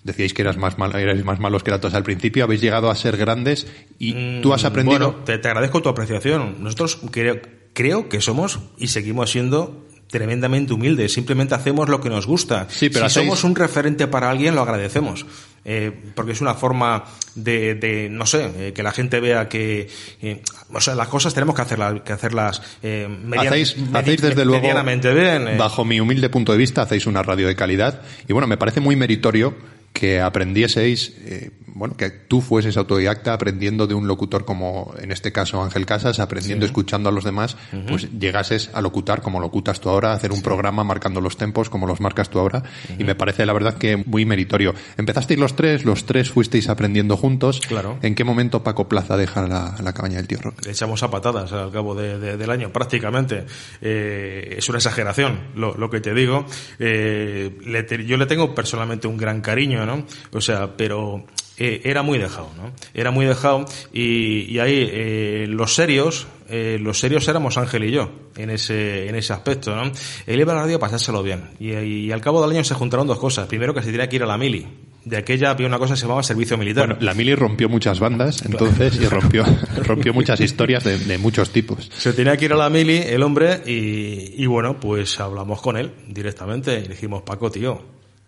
[0.06, 2.94] Decíais que eras más, mal, erais más malos que ratos al principio, habéis llegado a
[2.94, 3.66] ser grandes
[3.98, 5.10] y mm, tú has aprendido.
[5.10, 6.58] Bueno, te, agradezco tu apreciación.
[6.60, 7.40] Nosotros creo,
[7.72, 11.12] creo que somos y seguimos siendo tremendamente humildes.
[11.12, 12.68] Simplemente hacemos lo que nos gusta.
[12.70, 15.26] si somos un referente para alguien, lo agradecemos.
[15.68, 17.02] Eh, porque es una forma
[17.34, 19.88] de, no sé, eh, que la gente vea que,
[20.22, 20.40] eh,
[20.72, 22.62] o sea, las cosas tenemos que hacerlas, que hacerlas
[23.36, 25.58] hacéis, hacéis desde luego, medianamente bien.
[25.58, 28.78] Bajo mi humilde punto de vista, hacéis una radio de calidad y bueno, me parece
[28.78, 29.56] muy meritorio
[29.96, 35.32] que aprendieseis, eh, bueno, que tú fueses autodidacta aprendiendo de un locutor como, en este
[35.32, 37.56] caso, Ángel Casas, aprendiendo, escuchando a los demás,
[37.88, 41.70] pues llegases a locutar como locutas tú ahora, a hacer un programa marcando los tempos
[41.70, 42.62] como los marcas tú ahora,
[42.98, 44.74] y me parece la verdad que muy meritorio.
[44.98, 47.60] Empezasteis los tres, los tres fuisteis aprendiendo juntos.
[47.66, 47.98] Claro.
[48.02, 50.64] ¿En qué momento Paco Plaza deja la, cabaña del tío Rock?
[50.64, 53.46] Le echamos a patadas al cabo del año, prácticamente.
[53.80, 56.44] Eh, es una exageración lo, que te digo.
[56.78, 57.50] Eh,
[58.06, 59.85] yo le tengo personalmente un gran cariño
[60.32, 61.24] o sea, pero
[61.58, 62.72] eh, era muy dejado, ¿no?
[62.92, 68.10] Era muy dejado y, ahí eh, los serios, eh, los serios éramos Ángel y yo
[68.36, 69.90] en ese, en ese aspecto, ¿no?
[70.26, 73.06] Él iba a la radio a pasárselo bien y, al cabo del año se juntaron
[73.06, 73.46] dos cosas.
[73.46, 74.66] Primero que se tenía que ir a la mili
[75.06, 76.88] De aquella había una cosa que se llamaba servicio militar.
[76.88, 79.42] Bueno, la mili rompió muchas bandas, entonces, y rompió,
[79.82, 81.90] rompió muchas historias de, de muchos tipos.
[81.96, 85.78] Se tenía que ir a la mili el hombre y, y bueno, pues hablamos con
[85.78, 87.82] él directamente y le dijimos, Paco, tío,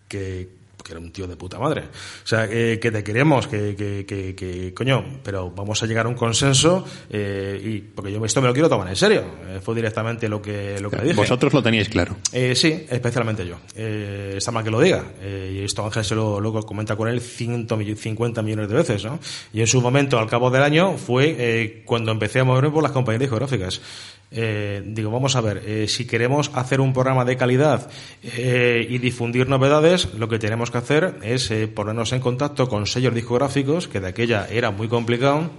[0.07, 1.81] que, que era un tío de puta madre.
[1.81, 6.05] O sea, eh, que te queremos, que, que, que, que, coño, pero vamos a llegar
[6.05, 9.23] a un consenso eh, y porque yo esto me lo quiero tomar en serio.
[9.47, 11.15] Eh, fue directamente lo que, lo que dije.
[11.15, 12.17] Vosotros lo teníais claro.
[12.31, 13.57] Eh, sí, especialmente yo.
[13.75, 15.03] Eh, está mal que lo diga.
[15.21, 19.19] Eh, y esto Ángel se lo, lo comenta con él 150 millones de veces, ¿no?
[19.53, 22.83] Y en su momento, al cabo del año, fue eh, cuando empecé a moverme por
[22.83, 23.81] las compañías discográficas.
[24.31, 27.89] Eh, digo, vamos a ver, eh, si queremos hacer un programa de calidad
[28.23, 33.15] eh, y difundir novedades, lo que tenemos que hacer es ponernos en contacto con sellos
[33.15, 35.49] discográficos, que de aquella era muy complicado,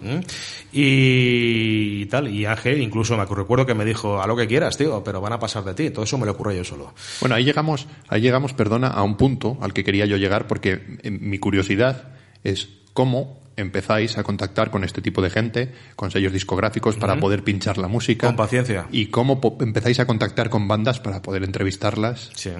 [0.72, 2.28] y, tal.
[2.28, 5.32] Y Ángel, incluso me recuerdo que me dijo, a lo que quieras, tío, pero van
[5.32, 5.90] a pasar de ti.
[5.90, 6.94] Todo eso me lo ocurre yo solo.
[7.20, 10.80] Bueno, ahí llegamos, ahí llegamos, perdona, a un punto al que quería yo llegar, porque
[11.04, 12.12] mi curiosidad
[12.44, 17.44] es cómo empezáis a contactar con este tipo de gente, con sellos discográficos para poder
[17.44, 18.26] pinchar la música.
[18.26, 18.86] Con paciencia.
[18.90, 22.30] Y cómo empezáis a contactar con bandas para poder entrevistarlas.
[22.34, 22.50] Sí.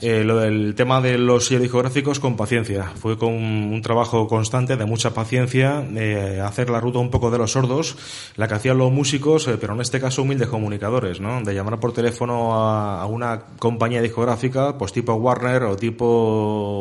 [0.00, 2.84] Eh, lo del tema de los sellos discográficos con paciencia.
[2.84, 7.38] Fue con un trabajo constante de mucha paciencia, eh, hacer la ruta un poco de
[7.38, 7.96] los sordos,
[8.36, 11.42] la que hacían los músicos, eh, pero en este caso humildes comunicadores, ¿no?
[11.42, 16.04] De llamar por teléfono a, a una compañía discográfica, pues tipo Warner o tipo,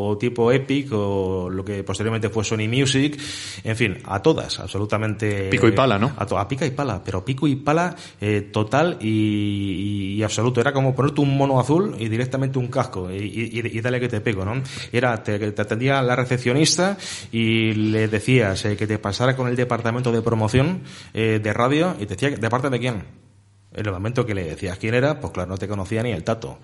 [0.10, 3.20] o tipo Epic o lo que posteriormente fue Sony Music,
[3.64, 5.50] en fin, a todas, absolutamente.
[5.50, 6.12] Pico y pala, ¿no?
[6.18, 10.62] A, a pica y pala, pero pico y pala eh, total y, y absoluto.
[10.62, 14.10] Era como ponerte un mono azul y directamente un casco y, y- y dale que
[14.10, 14.62] te pego, ¿no?
[14.92, 16.98] Era, te, te atendía la recepcionista
[17.32, 20.82] y le decías eh, que te pasara con el departamento de promoción
[21.14, 23.04] eh, de radio y te decía, ¿de parte de quién?
[23.74, 26.24] En el momento que le decías quién era, pues claro, no te conocía ni el
[26.26, 26.60] tato.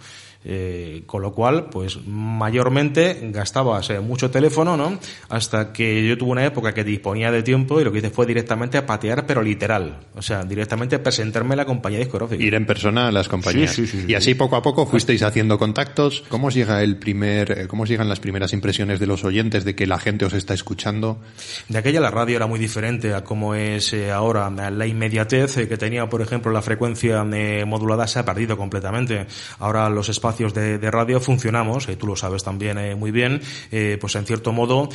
[0.50, 4.98] Eh, con lo cual, pues mayormente gastabas eh, mucho teléfono, ¿no?
[5.28, 8.26] Hasta que yo tuve una época que disponía de tiempo y lo que hice fue
[8.26, 10.00] directamente patear, pero literal.
[10.16, 12.42] O sea, directamente presentarme a la compañía discográfica.
[12.42, 13.72] Ir en persona a las compañías.
[13.72, 16.24] Sí, sí, sí, y así poco a poco fuisteis haciendo contactos.
[16.30, 19.66] ¿Cómo os llega el primer, eh, cómo os llegan las primeras impresiones de los oyentes
[19.66, 21.20] de que la gente os está escuchando?
[21.68, 24.50] De aquella la radio era muy diferente a como es eh, ahora.
[24.50, 29.28] La inmediatez eh, que tenía, por ejemplo, la frecuencia eh, modulada se ha perdido completamente.
[29.60, 33.42] Ahora los espacios de, de radio funcionamos, eh, tú lo sabes también eh, muy bien,
[33.72, 34.90] eh, pues en cierto modo,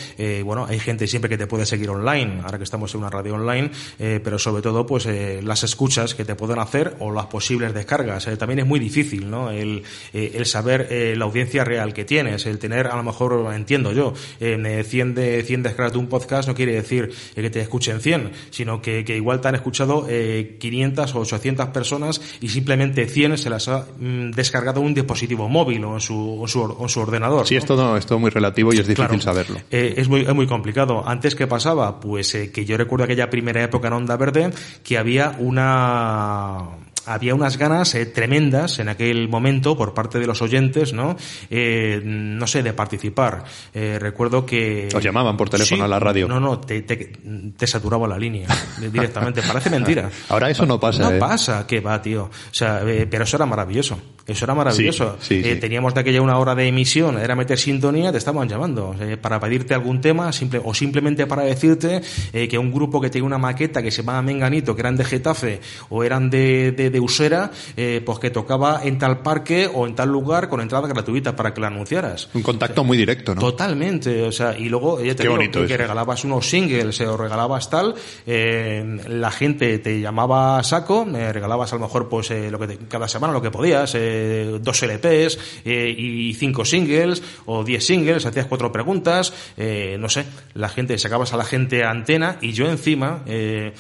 [0.45, 3.35] bueno, hay gente siempre que te puede seguir online, ahora que estamos en una radio
[3.35, 5.07] online, pero sobre todo, pues
[5.43, 8.29] las escuchas que te pueden hacer o las posibles descargas.
[8.39, 9.51] También es muy difícil, ¿no?
[9.51, 14.15] El, el saber la audiencia real que tienes, el tener, a lo mejor, entiendo yo,
[14.41, 18.33] eh, 100, de, 100 descargas de un podcast no quiere decir que te escuchen 100,
[18.51, 23.39] sino que, que igual te han escuchado eh, 500 o 800 personas y simplemente 100
[23.39, 26.77] se las ha mm, descargado un dispositivo móvil o en su, o en su, or-
[26.79, 27.47] o en su ordenador.
[27.47, 27.59] Sí, ¿no?
[27.61, 29.21] es todo, es todo muy relativo y es difícil Claro.
[29.23, 29.57] saberlo.
[29.71, 31.03] Eh, es, muy, es muy complicado.
[31.07, 32.01] Antes, ¿qué pasaba?
[32.01, 34.51] Pues eh, que yo recuerdo aquella primera época en Onda Verde
[34.85, 36.69] que había una
[37.07, 41.17] había unas ganas eh, tremendas en aquel momento por parte de los oyentes, ¿no?
[41.51, 43.45] Eh, no sé, de participar.
[43.75, 44.89] Eh, recuerdo que...
[44.95, 46.29] Os llamaban por teléfono a la radio.
[46.29, 47.13] No, no, te, te,
[47.57, 49.43] te saturaba la línea directamente.
[49.43, 50.11] Parece mentira.
[50.29, 51.19] Ahora eso no pasa, No ¿eh?
[51.19, 52.25] pasa, que va, tío.
[52.25, 53.99] O sea, eh, pero eso era maravilloso.
[54.27, 55.17] Eso era maravilloso.
[55.21, 55.61] Sí, sí, Eh, sí.
[55.61, 59.75] Teníamos de aquella una hora de emisión, era meter sintonía, te estaban llamando para pedirte
[59.75, 62.01] algún tema simple, o simplemente para decirte
[62.33, 65.61] que un grupo que tenía una maqueta que se llamaba Menganito, que eran de Getafe
[65.89, 69.95] o eran de, de, de Usera, eh, pues que tocaba en tal parque o en
[69.97, 72.29] tal lugar con entrada gratuita para que la anunciaras.
[72.35, 73.41] Un contacto muy directo, ¿no?
[73.41, 75.77] Totalmente, o sea, y luego ya te digo, que, eso.
[75.77, 77.95] regalabas unos singles eh, o regalabas tal,
[78.27, 82.59] eh, la gente te llamaba a saco, me regalabas a lo mejor pues eh, lo
[82.59, 87.65] que te- cada semana lo que podías, eh, dos LPs eh, y cinco singles o
[87.65, 90.25] diez singles, hacías cuatro preguntas, eh, no sé,
[90.55, 93.73] la gente sacabas a la gente a antena y yo encima eh,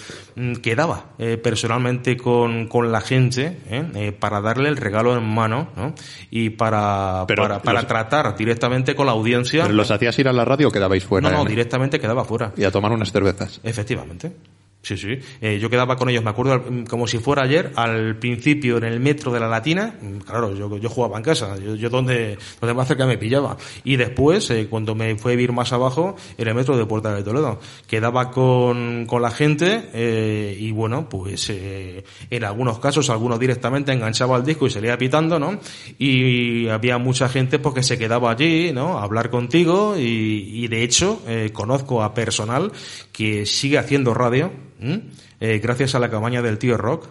[0.62, 5.68] quedaba eh, personalmente con, con la gente eh, eh, para darle el regalo en mano
[5.76, 5.94] ¿no?
[6.30, 9.62] y para, Pero para, para los- tratar directamente con la audiencia.
[9.64, 11.30] ¿Pero ¿Los hacías ir a la radio o quedabais fuera?
[11.30, 12.52] No, no, directamente quedaba fuera.
[12.56, 13.60] Y a tomar unas cervezas.
[13.62, 14.32] Efectivamente.
[14.84, 15.16] Sí, sí.
[15.40, 18.84] Eh, yo quedaba con ellos, me acuerdo al- como si fuera ayer, al principio en
[18.84, 19.94] el metro de la Latina.
[20.26, 23.56] Claro, yo, yo jugaba en casa, yo, yo donde, donde más cerca me pillaba.
[23.84, 27.14] Y después, eh, cuando me fue a vivir más abajo, en el metro de Puerta
[27.14, 27.60] de Toledo.
[27.86, 33.92] Quedaba con, con la gente eh, y bueno, pues eh, en algunos casos, algunos directamente
[33.92, 35.60] enganchaba el disco y salía pitando, ¿no?
[35.96, 38.98] Y había mucha gente pues que se quedaba allí, ¿no?
[38.98, 42.72] A hablar contigo y, y de hecho eh, conozco a personal
[43.12, 44.50] que sigue haciendo radio.
[45.40, 47.08] Eh, gracias a la campaña del tío Rock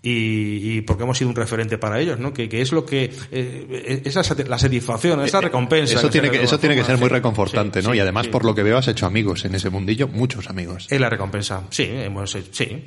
[0.00, 2.32] y, porque hemos sido un referente para ellos, ¿no?
[2.32, 5.98] Que, es lo que, eh, esa la satisfacción, esa recompensa.
[5.98, 7.94] Eso tiene que, eso tiene que ser muy reconfortante, ¿no?
[7.94, 10.86] y además, por lo que veo, has hecho amigos en ese mundillo, muchos amigos.
[10.88, 12.84] Es la recompensa, sí, hemos, sí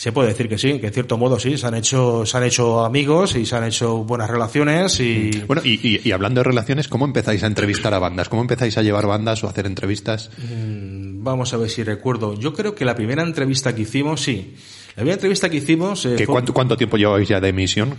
[0.00, 2.44] se puede decir que sí, que en cierto modo sí, se han hecho, se han
[2.44, 5.42] hecho amigos y se han hecho buenas relaciones y...
[5.46, 8.30] Bueno, y, hablando de relaciones, ¿cómo empezáis a entrevistar a bandas?
[8.30, 10.30] ¿Cómo empezáis a llevar bandas o a hacer entrevistas?
[10.38, 10.89] Mm,
[11.22, 12.34] vamos a ver si recuerdo.
[12.34, 14.54] Yo creo que la primera entrevista que hicimos, sí.
[14.90, 16.04] La primera entrevista que hicimos...
[16.06, 17.94] Eh, ¿cuánto, ¿Cuánto tiempo lleváis ya de emisión?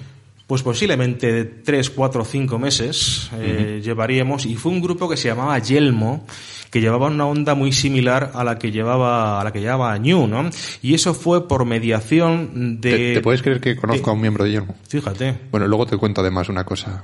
[0.47, 5.57] Pues posiblemente tres, cuatro, cinco meses eh, llevaríamos y fue un grupo que se llamaba
[5.60, 6.25] Yelmo
[6.69, 10.27] que llevaba una onda muy similar a la que llevaba a la que llevaba New,
[10.27, 10.49] ¿no?
[10.81, 13.13] Y eso fue por mediación de.
[13.15, 14.75] ¿Te, puedes creer que conozco a un miembro de Yelmo?
[14.88, 15.38] Fíjate.
[15.51, 17.03] Bueno, luego te cuento además una cosa.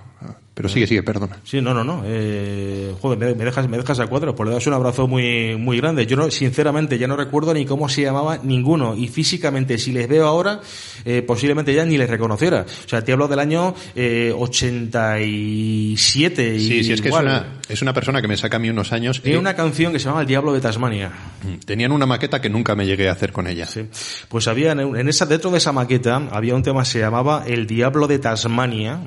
[0.58, 1.38] Pero sigue, sigue, perdona.
[1.44, 2.02] Sí, no, no, no.
[2.04, 4.36] Eh, joder, me, dejas, me dejas a cuadro.
[4.36, 6.08] Pues le das un abrazo muy, muy grande.
[6.08, 8.96] Yo no, sinceramente ya no recuerdo ni cómo se llamaba ninguno.
[8.96, 10.60] Y físicamente, si les veo ahora,
[11.06, 12.66] eh, posiblemente ya ni les reconociera.
[12.86, 16.56] O sea, te hablo del año eh, 87.
[16.56, 18.72] Y sí, sí, es que es una, es una persona que me saca a mí
[18.72, 19.22] unos años.
[19.22, 21.12] Tiene una canción que se llama El Diablo de Tasmania.
[21.44, 23.68] Mm, tenían una maqueta que nunca me llegué a hacer con ella.
[23.68, 23.86] Sí.
[24.28, 27.68] Pues había, en esa, dentro de esa maqueta, había un tema que se llamaba El
[27.68, 29.00] Diablo de Tasmania.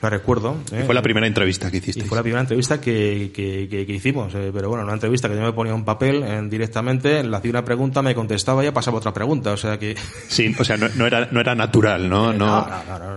[0.00, 0.58] Lo recuerdo.
[0.70, 0.91] ¿eh?
[0.92, 2.04] Fue la primera entrevista que hiciste.
[2.04, 4.34] fue la primera entrevista que, que, hicimos.
[4.34, 7.50] Eh, pero bueno, una entrevista que yo me ponía un papel en, directamente, le hacía
[7.50, 9.52] una pregunta, me contestaba y ya pasaba otra pregunta.
[9.52, 9.96] O sea que.
[10.28, 12.32] Sí, o sea, no, era, no era natural, ¿no?
[12.32, 12.66] No,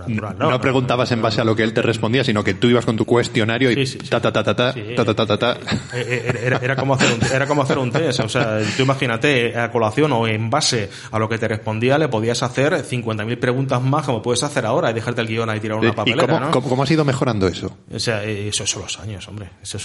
[0.06, 2.96] no, preguntabas en base a lo que él te respondía, sino que tú ibas con
[2.96, 5.58] tu cuestionario y ta ta ta ta ta, ta ta ta ta
[5.94, 8.20] Era, como hacer un, era como hacer un test.
[8.20, 12.08] O sea, tú imagínate, a colación o en base a lo que te respondía, le
[12.08, 15.78] podías hacer 50.000 preguntas más como puedes hacer ahora y dejarte el guion ahí tirar
[15.78, 16.48] una papelera.
[16.48, 17.65] ¿Y cómo, cómo has ido mejorando eso?
[17.92, 19.48] O sea, eh, eso son los años, hombre.
[19.62, 19.78] Eso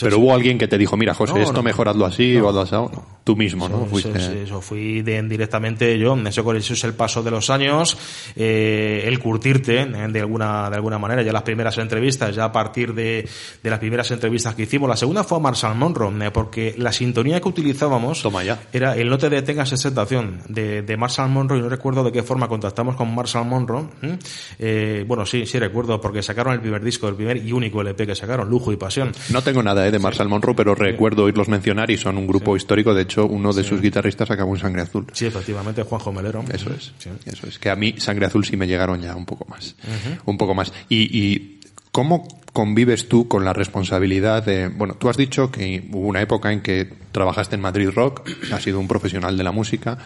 [0.00, 2.74] Pero hubo alguien que te dijo, mira, José, esto mejoradlo así o así.
[3.24, 3.88] Tú mismo, ¿no?
[3.96, 6.14] Eso, fui directamente yo.
[6.26, 7.96] Eso, eso es el paso de los años.
[8.36, 11.22] Eh, el curtirte eh, de alguna, de alguna manera.
[11.22, 13.26] Ya las primeras entrevistas, ya a partir de,
[13.62, 14.90] de las primeras entrevistas que hicimos.
[14.90, 18.60] La segunda fue a Marshall Monroe, porque la sintonía que utilizábamos Toma ya.
[18.72, 21.58] era el No te detengas esa sensación de, de Marshall Monroe.
[21.58, 23.86] Y no recuerdo de qué forma contactamos con Marshall Monroe.
[25.06, 28.14] bueno, sí, sí recuerdo, porque sacaron el primer disco, el primer y único LP que
[28.14, 29.12] sacaron, Lujo y Pasión.
[29.30, 32.56] No tengo nada eh, de Marshall Monroe, pero recuerdo oírlos mencionar y son un grupo
[32.56, 32.94] histórico.
[32.94, 35.06] De hecho, uno de sus guitarristas acabó en Sangre Azul.
[35.12, 36.44] Sí, efectivamente, Juanjo Melero.
[36.52, 36.92] Eso es.
[37.24, 37.58] Eso es.
[37.58, 39.74] Que a mí Sangre Azul sí me llegaron ya un poco más.
[40.24, 40.72] Un poco más.
[40.88, 41.60] Y, y
[41.92, 46.52] ¿cómo convives tú con la responsabilidad de, bueno, tú has dicho que hubo una época
[46.52, 49.98] en que trabajaste en Madrid Rock, has sido un profesional de la música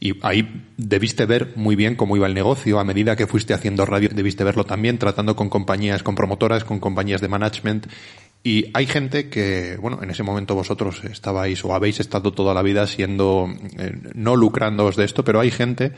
[0.00, 2.78] y ahí debiste ver muy bien cómo iba el negocio.
[2.78, 6.80] A medida que fuiste haciendo radio, debiste verlo también, tratando con compañías, con promotoras, con
[6.80, 7.86] compañías de management.
[8.42, 12.62] Y hay gente que, bueno, en ese momento vosotros estabais o habéis estado toda la
[12.62, 15.92] vida siendo, eh, no lucrándoos de esto, pero hay gente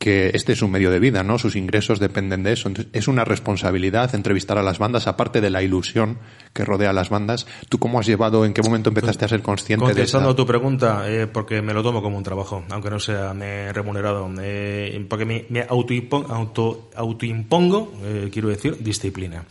[0.00, 1.38] que este es un medio de vida, ¿no?
[1.38, 2.68] Sus ingresos dependen de eso.
[2.68, 6.18] Entonces, es una responsabilidad entrevistar a las bandas, aparte de la ilusión
[6.54, 7.46] que rodea a las bandas.
[7.68, 9.98] ¿Tú cómo has llevado, en qué momento empezaste a ser consciente de eso?
[9.98, 13.70] Contestando tu pregunta, eh, porque me lo tomo como un trabajo, aunque no sea me
[13.74, 19.44] remunerado, eh, porque me, me autoimpongo, auto, autoimpongo eh, quiero decir, disciplina.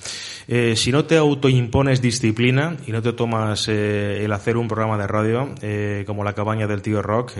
[0.48, 4.98] Eh, si no te autoimpones disciplina y no te tomas eh, el hacer un programa
[4.98, 5.50] de radio
[6.08, 7.34] como la cabaña del tío Rock,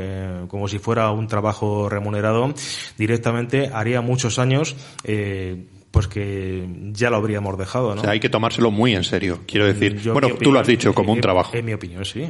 [0.48, 2.54] como si fuera un trabajo remunerado,
[3.00, 8.02] directamente haría muchos años eh, pues que ya lo habríamos dejado, ¿no?
[8.02, 10.00] O sea, hay que tomárselo muy en serio, quiero decir.
[10.12, 11.56] bueno, tú lo has dicho, como un trabajo.
[11.56, 12.22] En mi opinión, sí.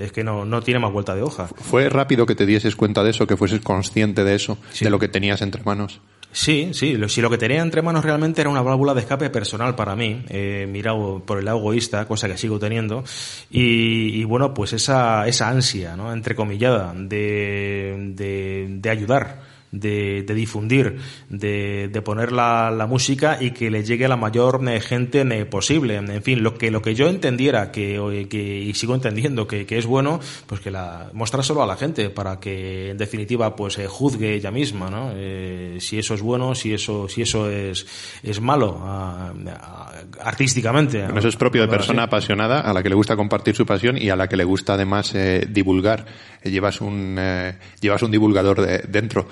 [0.00, 1.46] Es que no, no tiene más vuelta de hoja.
[1.46, 4.98] ¿Fue rápido que te dieses cuenta de eso, que fueses consciente de eso, de lo
[4.98, 6.00] que tenías entre manos?
[6.32, 6.98] Sí, sí.
[7.08, 10.24] Si lo que tenía entre manos realmente era una válvula de escape personal para mí,
[10.28, 13.04] eh, mirado por el lado egoísta, cosa que sigo teniendo,
[13.50, 16.12] y, bueno, pues esa, esa ansia, ¿no?
[16.12, 23.50] Entrecomillada, de, de, de ayudar de, de difundir, de, de poner la, la, música y
[23.50, 25.96] que le llegue a la mayor eh, gente eh, posible.
[25.96, 29.78] En fin, lo que, lo que yo entendiera que, que y sigo entendiendo que, que,
[29.78, 31.10] es bueno, pues que la
[31.42, 35.12] solo a la gente para que en definitiva pues eh, juzgue ella misma, ¿no?
[35.14, 37.86] Eh, si eso es bueno, si eso, si eso es,
[38.22, 41.06] es malo a, a, artísticamente.
[41.16, 44.10] eso es propio de persona apasionada a la que le gusta compartir su pasión y
[44.10, 46.06] a la que le gusta además eh, divulgar.
[46.42, 47.18] llevas un
[47.80, 49.28] llevas un divulgador de, dentro.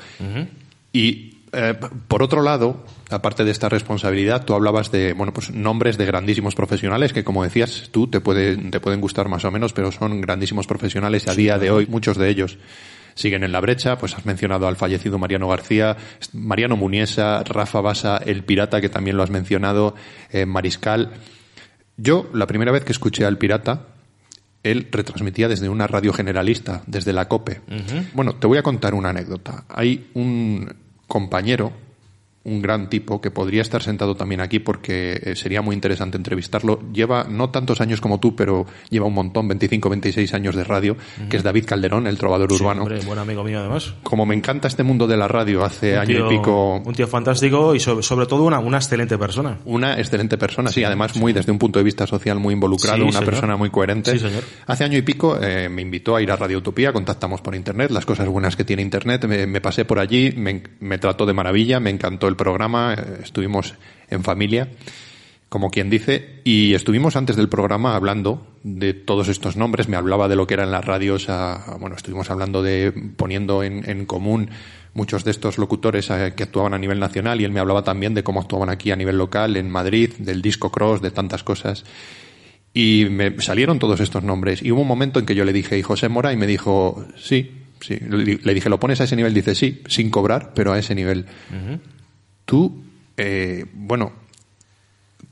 [0.93, 1.75] Y eh,
[2.09, 6.55] por otro lado, aparte de esta responsabilidad, tú hablabas de, bueno, pues nombres de grandísimos
[6.55, 10.21] profesionales que, como decías tú, te, puede, te pueden gustar más o menos, pero son
[10.21, 11.87] grandísimos profesionales y a día de hoy.
[11.87, 12.59] Muchos de ellos
[13.15, 15.97] siguen en la brecha, pues has mencionado al fallecido Mariano García,
[16.33, 19.95] Mariano Muniesa, Rafa Basa, el pirata que también lo has mencionado,
[20.31, 21.13] eh, Mariscal.
[21.97, 23.94] Yo, la primera vez que escuché al pirata,
[24.65, 27.61] él retransmitía desde una radio generalista, desde la COPE.
[28.15, 29.65] Bueno, te voy a contar una anécdota.
[29.69, 30.75] Hay un
[31.07, 31.73] compañero
[32.45, 36.81] un gran tipo que podría estar sentado también aquí porque eh, sería muy interesante entrevistarlo.
[36.93, 40.97] Lleva no tantos años como tú, pero lleva un montón, 25, 26 años de radio,
[41.31, 42.83] que es David Calderón, el trovador urbano.
[42.83, 43.95] Hombre, buen amigo mío además.
[44.03, 46.95] Como me encanta este mundo de la radio, hace Un año tío- y pico Un
[46.95, 49.59] tío fantástico y sobre, sobre todo una, una excelente persona.
[49.65, 53.03] una excelente persona, sí, además muy desde un punto de vista social muy involucrado, Sí,
[53.03, 53.25] una señor.
[53.31, 54.13] persona muy coherente.
[54.13, 54.43] Sí, señor.
[54.67, 57.91] Hace año y pico eh, me invitó a ir a Radio Utopía, contactamos por internet,
[57.91, 61.33] las cosas buenas que tiene internet, me, me pasé por allí, me, me trató de
[61.33, 63.75] maravilla, me encantó el programa, eh, estuvimos
[64.11, 64.69] en familia,
[65.49, 70.27] como quien dice, y estuvimos antes del programa hablando de todos estos nombres, me hablaba
[70.29, 74.51] de lo que eran las radios, a- bueno, estuvimos hablando de poniendo en, en común
[74.95, 78.15] muchos de estos locutores eh, que actuaban a nivel nacional y él me hablaba también
[78.15, 81.85] de cómo actuaban aquí a nivel local, en Madrid, del disco cross, de tantas cosas.
[82.73, 84.61] Y me salieron todos estos nombres.
[84.63, 86.33] Y hubo un momento en que yo le dije, ¿y José Mora?
[86.33, 87.97] Y me dijo, sí, sí.
[88.01, 89.33] Le dije, ¿lo pones a ese nivel?
[89.35, 91.27] Dice, sí, sin cobrar, pero a ese nivel.
[92.45, 92.83] Tú,
[93.17, 94.13] eh, bueno,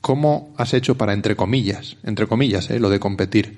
[0.01, 3.57] ¿cómo has hecho para, entre comillas, entre comillas, eh, lo de competir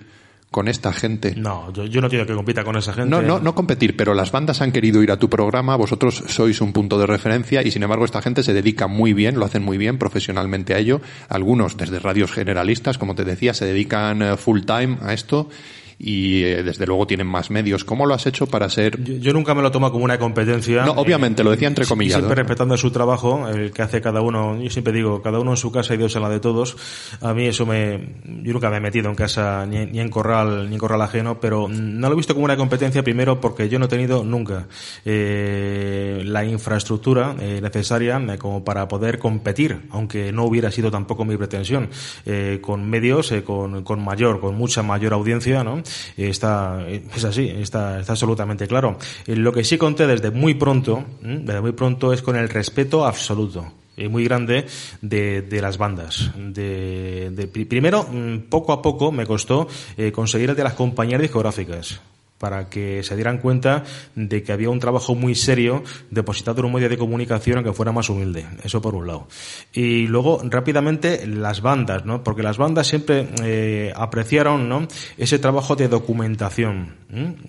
[0.51, 1.35] con esta gente?
[1.35, 3.09] No, yo, yo no quiero que compita con esa gente.
[3.09, 6.61] No, no, no competir, pero las bandas han querido ir a tu programa, vosotros sois
[6.61, 9.63] un punto de referencia y sin embargo esta gente se dedica muy bien, lo hacen
[9.63, 11.01] muy bien profesionalmente a ello.
[11.29, 15.49] Algunos desde radios generalistas, como te decía, se dedican eh, full time a esto
[15.97, 17.83] y eh, desde luego tienen más medios.
[17.83, 19.01] ¿Cómo lo has hecho para ser...
[19.03, 20.85] Yo, yo nunca me lo tomo como una competencia.
[20.85, 24.61] No, obviamente, lo decía entre comillas, Siempre respetando su trabajo, el que hace cada uno.
[24.61, 26.77] Yo siempre digo, cada uno en su casa y Dios en la de todos.
[27.21, 30.69] A mí eso me, yo nunca me he metido en casa ni, ni en corral,
[30.69, 33.79] ni en corral ajeno, pero no lo he visto como una competencia primero porque yo
[33.79, 34.67] no he tenido nunca
[35.05, 41.25] eh, la infraestructura eh, necesaria eh, como para poder competir, aunque no hubiera sido tampoco
[41.25, 41.89] mi pretensión,
[42.25, 45.81] eh, con medios, eh, con, con mayor, con mucha mayor audiencia, ¿no?
[46.17, 48.97] Eh, Está, eh, es así, está, está absolutamente claro.
[49.27, 53.05] Eh, Lo que sí conté desde muy pronto, desde muy pronto es con el respeto
[53.05, 54.65] absoluto y muy grande
[55.01, 56.31] de, de las bandas.
[56.37, 59.67] De, de- pri- primero, mm, poco a poco me costó
[59.97, 62.01] eh, conseguir el de las compañías discográficas
[62.37, 63.83] para que se dieran cuenta
[64.15, 67.91] de que había un trabajo muy serio depositado en un medio de comunicación aunque fuera
[67.91, 68.45] más humilde.
[68.63, 69.27] Eso por un lado.
[69.73, 72.23] Y luego, rápidamente, las bandas, ¿no?
[72.23, 74.87] Porque las bandas siempre eh, apreciaron, ¿no?
[75.17, 76.95] Ese trabajo de documentación.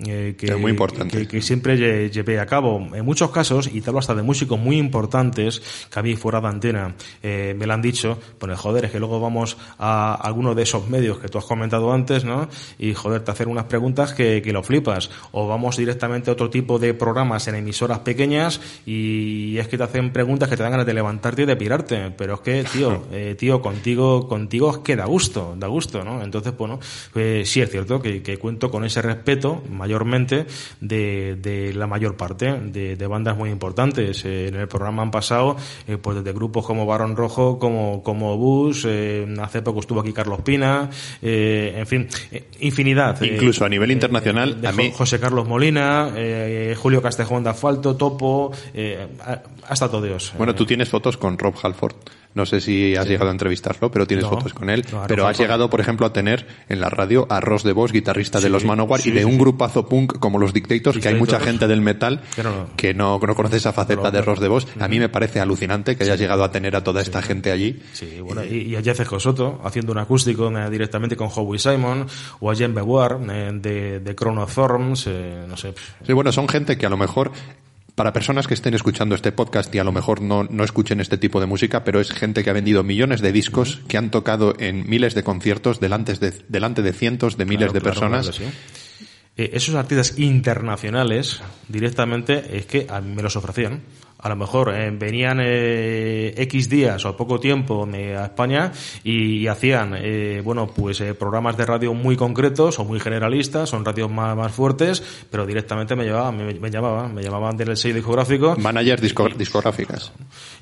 [0.06, 1.18] Eh, que, Es muy importante.
[1.22, 2.86] que- que siempre lle- llevé a cabo.
[2.94, 5.60] En muchos casos, y te hablo hasta de músicos muy importantes,
[5.92, 9.00] que a mí fuera de antena eh, me lo han dicho, pues joder, es que
[9.00, 12.48] luego vamos a alguno de esos medios que tú has comentado antes, ¿no?
[12.78, 14.75] Y joder, te hacen unas preguntas que, que lo flipas.
[15.32, 19.84] O vamos directamente a otro tipo de programas en emisoras pequeñas y es que te
[19.84, 22.10] hacen preguntas que te dan ganas de levantarte y de pirarte.
[22.16, 26.22] Pero es que, tío, eh, tío, contigo, contigo es que da gusto, da gusto, ¿no?
[26.22, 26.78] Entonces, bueno,
[27.12, 30.46] pues sí es cierto que, que cuento con ese respeto, mayormente,
[30.80, 34.24] de, de la mayor parte de, de bandas muy importantes.
[34.24, 35.56] Eh, en el programa han pasado,
[35.86, 40.12] eh, pues desde grupos como Barón Rojo, como, como Bush, eh, hace poco estuvo aquí
[40.12, 40.90] Carlos Pina,
[41.22, 42.08] eh, en fin,
[42.60, 43.22] infinidad.
[43.22, 47.50] eh, Incluso a nivel internacional, a mí- Jo- José Carlos Molina, eh, Julio Castejón de
[47.50, 49.06] Asfalto, Topo, eh,
[49.68, 50.32] hasta todo Dios.
[50.36, 51.94] Bueno, Eh, tú tienes fotos con Rob Halford.
[52.36, 54.30] No sé si has llegado a entrevistarlo, pero tienes No.
[54.30, 54.84] fotos con él.
[54.92, 57.90] No, pero has llegado, por ejemplo, a tener en la radio a Ross de Vos,
[57.92, 61.14] guitarrista de los Manowar, sí, y de un grupazo punk como los Dictators, que hay
[61.16, 62.20] mucha gente del metal
[62.76, 64.20] Que no- que conoce esa faceta de.
[64.22, 64.68] Ross de Vos.
[64.78, 67.80] A mí me parece alucinante que hayas llegado a tener a toda esta gente allí.
[67.94, 72.06] Sí, bueno, y, y a Jeff Escosoto haciendo un acústico eh, directamente con Howie Simon,
[72.40, 75.72] o a Jen Beauvoir eh, de, de Chrono Thorns, eh, no sé.
[76.06, 77.32] Sí, bueno, son gente que a lo mejor,
[77.96, 81.16] para personas que estén escuchando este podcast y a lo mejor no, no escuchen este
[81.18, 84.54] tipo de música, pero es gente que ha vendido millones de discos, que han tocado
[84.60, 88.28] en miles de conciertos delante de, delante de cientos de miles Claro, de personas.
[88.28, 88.58] claro que sí.
[89.38, 93.80] Eh, esos artistas internacionales directamente es que a mí me los ofrecían.
[94.18, 98.72] A lo mejor eh, venían eh, X días o poco tiempo a España
[99.04, 103.68] y, y hacían, eh, bueno, pues eh, programas de radio muy concretos o muy generalistas,
[103.68, 107.76] son radios más, más fuertes, pero directamente me llevaban, me, me llamaban, me llamaban del
[107.76, 110.12] sello discográfico Managers disco- discográficas.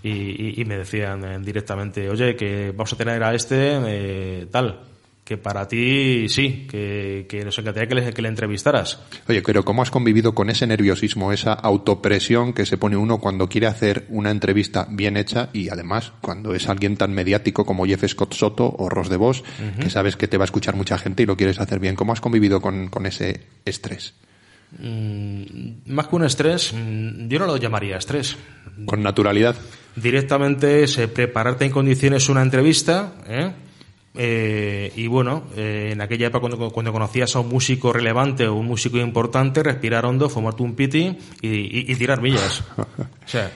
[0.03, 4.81] y, y- y me decían directamente, oye, que vamos a tener a este tal,
[5.25, 9.01] que para ti sí, que, que nos encantaría que le, que le entrevistaras.
[9.27, 13.49] Oye, pero ¿cómo has convivido con ese nerviosismo, esa autopresión que se pone uno cuando
[13.49, 18.05] quiere hacer una entrevista bien hecha y además cuando es alguien tan mediático como Jeff
[18.07, 19.45] Scott Soto o Ross de Vos,
[19.81, 21.97] que sabes que te va a escuchar mucha gente y lo quieres hacer bien?
[21.97, 24.15] ¿Cómo has convivido con, con ese estrés?
[24.79, 28.37] Mm, más que un estrés, mm, yo no lo llamaría estrés.
[28.87, 29.55] Con naturalidad.
[29.95, 33.53] Directamente es eh, prepararte en condiciones una entrevista, ¿eh?
[34.17, 38.55] Eh, y bueno, eh, en aquella época cuando, cuando conocías a un músico relevante o
[38.55, 42.63] un músico importante, respirar hondo, fumarte un piti y, y- y tirar millas.
[42.79, 42.85] O
[43.27, 43.51] sea,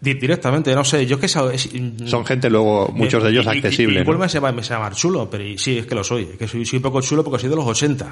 [0.00, 1.68] Di- Directamente, no sé, yo que sa- es-
[2.06, 3.98] Son gente luego, muchos de ellos accesibles.
[4.00, 4.06] ¿no?
[4.06, 6.22] vuelve a ser- me se chulo, pero y- sí, es que lo soy.
[6.32, 8.06] Es que soy, soy un poco chulo porque soy de los 80.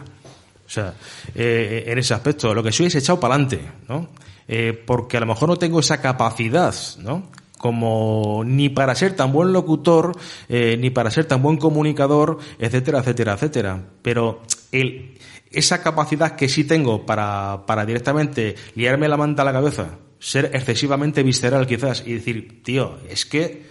[0.66, 0.92] O sea,
[1.34, 4.08] eh, en ese aspecto, lo que soy es echado para adelante, ¿no?
[4.46, 7.30] Eh, porque a lo mejor no tengo esa capacidad, ¿no?
[7.58, 10.16] Como ni para ser tan buen locutor,
[10.48, 13.84] eh, ni para ser tan buen comunicador, etcétera, etcétera, etcétera.
[14.00, 14.42] Pero
[14.72, 15.18] el,
[15.50, 20.50] esa capacidad que sí tengo para, para directamente liarme la manta a la cabeza, ser
[20.54, 23.67] excesivamente visceral quizás y decir, tío, es que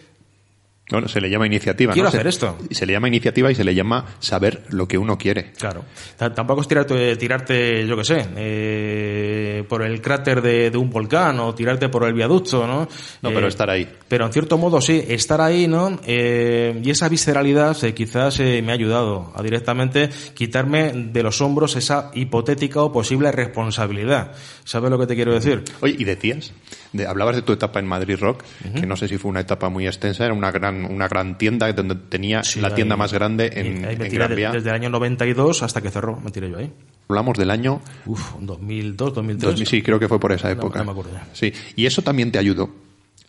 [0.89, 1.91] Bueno, se le llama iniciativa.
[1.93, 2.11] Quiero ¿no?
[2.11, 2.57] Se- hacer esto.
[2.71, 5.51] Se le llama iniciativa y se le llama saber lo que uno quiere.
[5.51, 5.83] Claro.
[6.17, 10.89] T- Tampoco es tirarte, tirarte yo qué sé, eh, por el cráter de, de un
[10.89, 12.88] volcán o tirarte por el viaducto, ¿no?
[13.21, 13.88] No, pero Eh, estar ahí.
[14.07, 15.99] Pero en cierto modo sí, estar ahí, ¿no?
[16.05, 22.11] Eh, y esa visceralidad quizás me ha ayudado a directamente quitarme de los hombros esa
[22.13, 24.31] hipotética o posible responsabilidad.
[24.63, 25.63] ¿Sabes lo que te quiero decir?
[25.81, 26.53] Oye, y decías,
[26.93, 29.69] de- hablabas de tu etapa en Madrid Rock, que no sé si fue una etapa
[29.69, 33.13] muy extensa, era una gran, una gran tienda donde tenía Sí, la tienda ahí- más
[33.13, 34.51] grande en, ahí me en tiré Gran Vía.
[34.51, 36.71] desde el año 92 hasta que cerró, me tiré yo ahí.
[37.09, 39.49] Hablamos del año Uf, 2002, 2003.
[39.51, 40.80] 2000, sí, creo que fue por esa No, época.
[40.80, 41.28] no me acuerdo ya.
[41.34, 42.69] Sí, y eso también te ayudó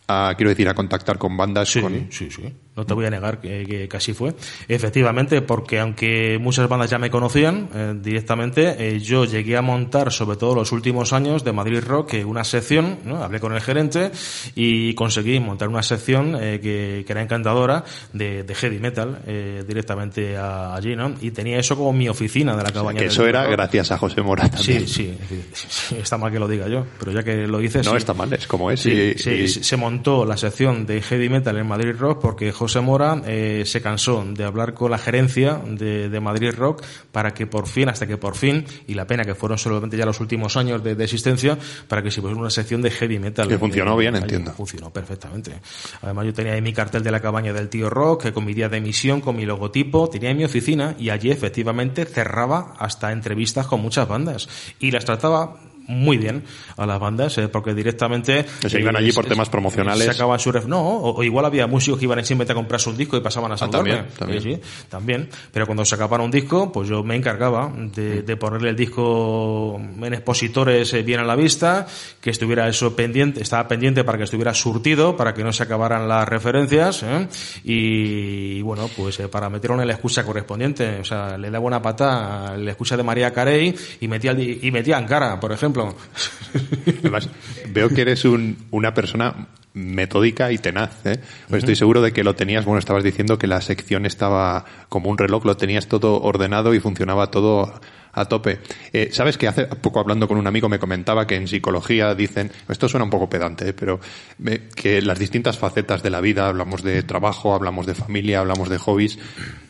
[0.09, 2.07] a, quiero decir, a contactar con bandas Sí, con...
[2.11, 2.53] sí, sí.
[2.79, 4.35] No te voy a negar que, que casi fue.
[4.68, 10.12] Efectivamente, porque aunque muchas bandas ya me conocían eh, directamente, eh, yo llegué a montar,
[10.12, 13.24] sobre todo los últimos años, de Madrid Rock, eh, una sección, ¿no?
[13.24, 14.12] hablé con el gerente
[14.55, 19.18] y conseguí montar una sección eh, que, que era encantadora de, de heavy metal
[19.66, 21.14] directamente a- allí, ¿no?
[21.20, 23.01] Y tenía eso como mi oficina de la cabaña.
[23.01, 23.53] que eso era rock.
[23.53, 24.87] gracias a José Mora también.
[24.87, 27.85] Sí, sí, sí, está mal que lo diga yo, pero ya que lo dices.
[27.87, 27.97] No sí.
[27.99, 28.81] está mal, es como es.
[28.81, 32.53] Sí, y- sí, y- se montó la sección de heavy metal en Madrid Rock porque
[32.53, 37.33] José Mora eh, se cansó de hablar con la gerencia de, de Madrid Rock para
[37.33, 40.21] que por fin, hasta que por fin, y la pena que fueron solamente ya los
[40.21, 41.59] últimos años de, de existencia,
[41.89, 43.49] para que se pusiera una sección de heavy metal.
[43.49, 44.25] Que funcionó bien, allí.
[44.25, 44.53] entiendo.
[44.53, 45.61] Funcionó perfectamente.
[46.03, 48.55] Además yo tenía ahí mi cartel de la cabaña del tío Rock, eh, con mi
[48.55, 53.12] día de emisión, con mi logotipo, tenía ahí mi oficina y allí efectivamente cerraba hasta
[53.12, 54.49] entrevistas con muchas bandas
[54.79, 56.45] y las trataba muy bien
[56.76, 60.05] a las bandas eh, porque directamente Que se iban allí por temas promocionales.
[60.05, 62.89] se acaba su ref- no o, o igual había músicos que iban simplemente a comprarse
[62.91, 64.43] un disco y pasaban a saludarme Ah, también, también.
[64.43, 68.70] Sí, también pero cuando se acabara un disco pues yo me encargaba de, de ponerle
[68.70, 71.86] el disco en expositores eh, bien a la vista
[72.20, 76.07] que estuviera eso pendiente estaba pendiente para que estuviera surtido para que no se acabaran
[76.07, 77.28] las referencias ¿eh?
[77.64, 81.80] y, bueno pues eh, para meterlo en la excusa correspondiente o sea le daba una
[81.82, 85.78] pata a la excusa de María Carey y metía y metía en cara por ejemplo
[87.01, 87.29] Además,
[87.70, 91.05] veo que eres un- una persona metódica y tenaz.
[91.07, 91.20] ¿eh?
[91.49, 95.11] Pues Estoy seguro de que lo tenías, bueno, estabas diciendo que la sección estaba como
[95.11, 97.72] un reloj, lo tenías todo ordenado y funcionaba todo
[98.12, 98.59] a tope.
[98.93, 102.51] Eh, Sabes que hace poco hablando con un amigo me comentaba que en psicología dicen,
[102.68, 103.72] esto suena un poco pedante, ¿eh?
[103.72, 104.01] pero
[104.39, 108.68] me- que las distintas facetas de la vida, hablamos de trabajo, hablamos de familia, hablamos
[108.70, 109.18] de hobbies,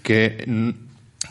[0.03, 0.45] que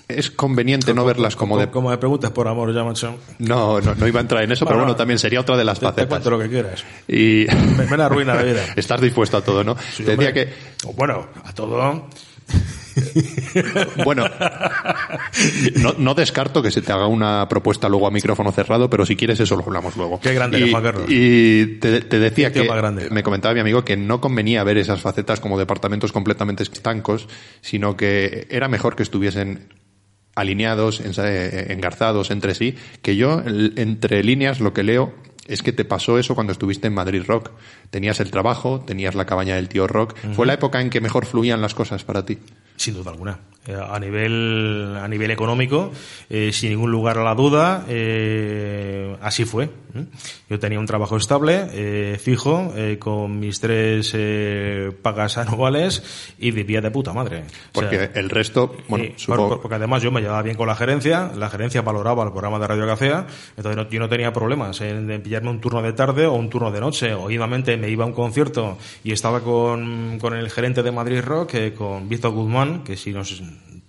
[0.08, 3.96] es conveniente no verlas como de como me preguntas por amor ya macho no, no,
[3.96, 5.90] no iba a entrar en eso, pero Bueno, también sería otra de las te, te
[5.90, 6.08] facetas.
[6.08, 7.46] cuento lo que quieras Y
[7.78, 9.76] me, me la arruina la vida estás dispuesto a todo, ¿no?
[9.94, 10.54] Sí, Te decía que,
[10.96, 12.08] bueno a todo
[14.06, 14.26] bueno,
[15.76, 19.16] no, no descarto que se te haga una propuesta luego a micrófono cerrado, pero si
[19.16, 20.20] quieres eso lo hablamos luego.
[20.20, 21.06] Qué grande y, Juan Carlos.
[21.10, 22.68] Y te, te decía que,
[23.12, 27.28] me comentaba mi amigo que no convenía ver esas facetas como departamentos completamente estancos,
[27.62, 29.68] sino que era mejor que estuviesen
[30.38, 35.14] alineados, eh, engarzados entre sí, que yo entre líneas lo que leo
[35.48, 37.52] es que te pasó eso cuando estuviste en Madrid Rock.
[37.90, 40.16] Tenías el trabajo, tenías la cabaña del tío Rock.
[40.34, 42.38] Fue la época en que mejor fluían las cosas para ti.
[42.78, 43.38] Sin duda alguna.
[43.68, 45.92] Eh, a nivel a nivel económico,
[46.30, 49.70] eh, sin ningún lugar a la duda, eh, así fue.
[50.48, 54.16] Yo tenía un trabajo estable, eh, fijo, con mis tres
[55.02, 57.46] pagas anuales y vivía de puta madre.
[57.74, 60.68] O sea, Porque el resto, bueno, supongo- por- porque además yo me llevaba bien con
[60.68, 63.26] la gerencia, la gerencia valoraba el programa de Radio hacía,
[63.58, 66.50] entonces no- yo no tenía problemas en, en pillarme un turno de tarde o un
[66.50, 67.32] turno de noche, o
[67.78, 72.08] me iba a un concierto y estaba con, con el gerente de Madrid Rock, con
[72.08, 73.42] Víctor Guzmán, que si nos,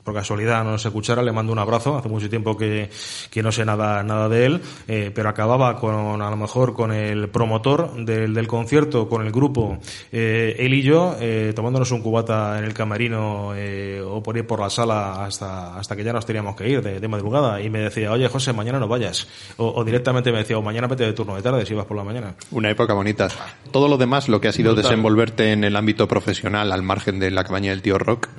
[0.09, 2.89] por casualidad no nos escuchara, le mando un abrazo, hace mucho tiempo que,
[3.31, 6.93] que no sé nada, nada de él, eh, pero acababa con, a lo mejor con
[6.93, 9.79] el promotor del, del concierto, con el grupo,
[10.11, 14.47] eh, él y yo, eh, tomándonos un cubata en el camerino eh, o por ir
[14.47, 17.69] por la sala hasta, hasta que ya nos teníamos que ir de, de madrugada y
[17.69, 19.29] me decía, oye José, mañana no vayas.
[19.59, 21.99] O, o directamente me decía, o mañana vete de turno de tarde si vas por
[21.99, 22.35] la mañana.
[22.51, 23.29] Una época bonita.
[23.71, 24.91] Todo lo demás, lo que ha sido Brutal.
[24.91, 28.31] desenvolverte en el ámbito profesional al margen de la cabaña del tío Rock.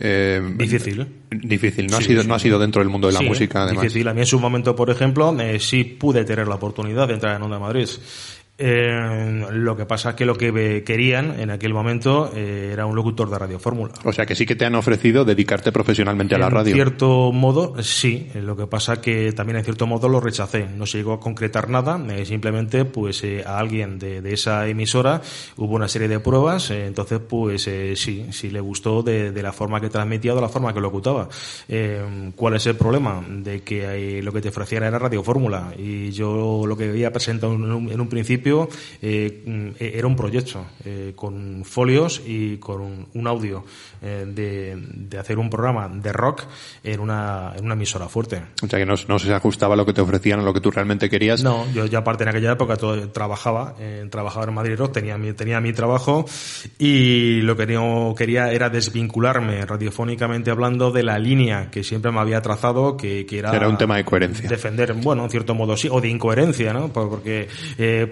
[0.00, 1.06] Eh, Difícil.
[1.30, 1.86] Difícil.
[1.86, 2.28] No, ha sido, sí.
[2.28, 3.82] no ha sido dentro del mundo de la Sí, música, además.
[3.82, 4.08] Difícil.
[4.08, 7.36] A mí en su momento, por ejemplo, eh, sí pude tener la oportunidad de entrar
[7.36, 7.88] en Onda Madrid.
[8.58, 12.94] Eh, lo que pasa es que lo que querían en aquel momento eh, era un
[12.94, 13.94] locutor de Radio Fórmula.
[14.04, 16.70] O sea que sí que te han ofrecido dedicarte profesionalmente a la radio.
[16.70, 18.28] En cierto modo, sí.
[18.34, 20.66] Lo que pasa es que también en cierto modo lo rechacé.
[20.66, 22.00] No se llegó a concretar nada.
[22.10, 25.22] Eh, simplemente, pues a alguien de, de, esa emisora
[25.56, 26.70] hubo una serie de pruebas.
[26.70, 27.62] entonces, pues
[27.94, 31.28] sí, sí le gustó de, de, la forma que transmitía, de la forma que locutaba.
[32.36, 33.24] ¿Cuál es el problema?
[33.28, 35.72] De que lo que te ofreciera era Radio Fórmula.
[35.76, 38.41] Y yo lo que había presentado en un, en un principio
[39.00, 43.64] eh, mm, era un proyecto eh, con folios y con un, audio
[44.02, 46.44] eh, de, hacer un programa de rock
[46.82, 48.42] en una, en una emisora fuerte.
[48.62, 50.70] O sea que no, se ajustaba a lo que te ofrecían, a lo que tú
[50.70, 51.42] realmente querías.
[51.42, 53.74] No, yo ya aparte en aquella época todo, trabajaba,
[54.10, 56.24] trabajaba en Madrid Rock, tenía mi, tenía mi trabajo
[56.78, 62.20] y lo que no quería era desvincularme radiofónicamente hablando de la línea que siempre me
[62.20, 63.54] había trazado, que, que era...
[63.54, 64.48] Era un tema de coherencia.
[64.48, 66.92] Defender, bueno, en cierto modo sí, o de incoherencia, ¿no?
[66.92, 67.48] Porque,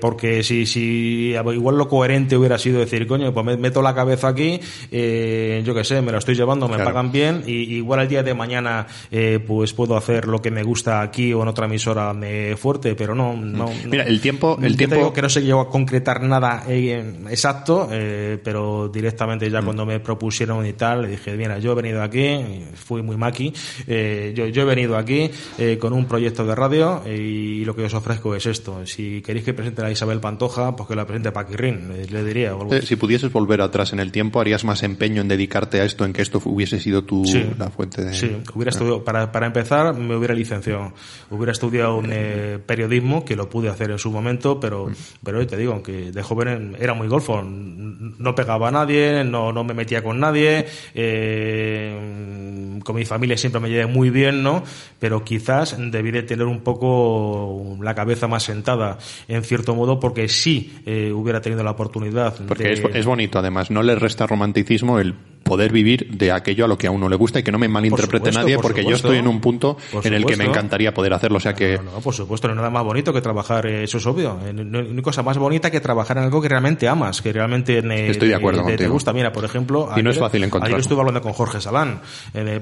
[0.01, 4.29] porque si, si igual lo coherente hubiera sido decir, coño, pues me meto la cabeza
[4.29, 4.61] aquí,
[4.91, 8.23] eh, yo qué sé, me lo estoy llevando, me pagan bien, y igual el día
[8.23, 12.13] de mañana eh, pues puedo hacer lo que me gusta aquí o en otra emisora
[12.13, 13.71] me fuerte, pero no, no.
[13.87, 14.97] Mira, el tiempo, el tiempo.
[14.97, 19.65] Digo que no se llegó a concretar nada eh, exacto, pero directamente ya mm.
[19.65, 23.55] cuando me propusieron y tal, le dije, mira, yo he venido aquí, fui muy maqui,
[23.87, 25.31] yo, yo he venido aquí
[25.79, 28.85] con un proyecto de radio y lo que os ofrezco es esto.
[28.85, 32.55] Si queréis que presente a Isabel Pantoja, pues que la presente Paquirrin, le, le diría.
[32.71, 36.07] Eh, si pudieses volver atrás en el tiempo, ¿harías más empeño en dedicarte a esto,
[36.07, 37.23] en que esto hubiese sido tu,
[37.59, 38.15] la fuente de...
[38.15, 40.95] Sí, hubiera estudiado, para, para empezar, me hubiera licenciado.
[41.31, 44.95] Hubiera estudiado un, eh, periodismo, que lo pude hacer en su momento, pero, mm.
[45.23, 47.43] pero hoy te digo, que de joven era muy golfo.
[47.43, 53.61] No pegaba a nadie, no, no me metía con nadie, eh, con mi familia siempre
[53.61, 54.63] me llevé muy bien, ¿no?
[54.99, 58.99] Pero quizás debí de tener un poco la cabeza más sentada,
[59.29, 62.35] en cierto modo, porque sí eh, hubiera tenido la oportunidad.
[62.47, 66.69] Porque es, es, bonito, además, no le resta romanticismo el poder vivir de aquello a
[66.69, 69.19] lo que a uno le gusta y que no me malinterprete nadie, porque yo estoy
[69.19, 71.39] en un punto en el que me encantaría poder hacerlo.
[71.39, 71.79] O sea que.
[71.79, 74.39] No, por supuesto, no hay nada más bonito que trabajar, eh, eso es obvio.
[74.47, 77.79] Eh, no hay cosa más bonita que trabajar en algo que realmente amas, que realmente
[78.11, 79.13] Estoy de acuerdo te, gusta.
[79.13, 79.89] Mira, por ejemplo.
[79.97, 80.49] Y no es fácil.
[80.61, 82.01] Ayer estuve hablando con Jorge Salán,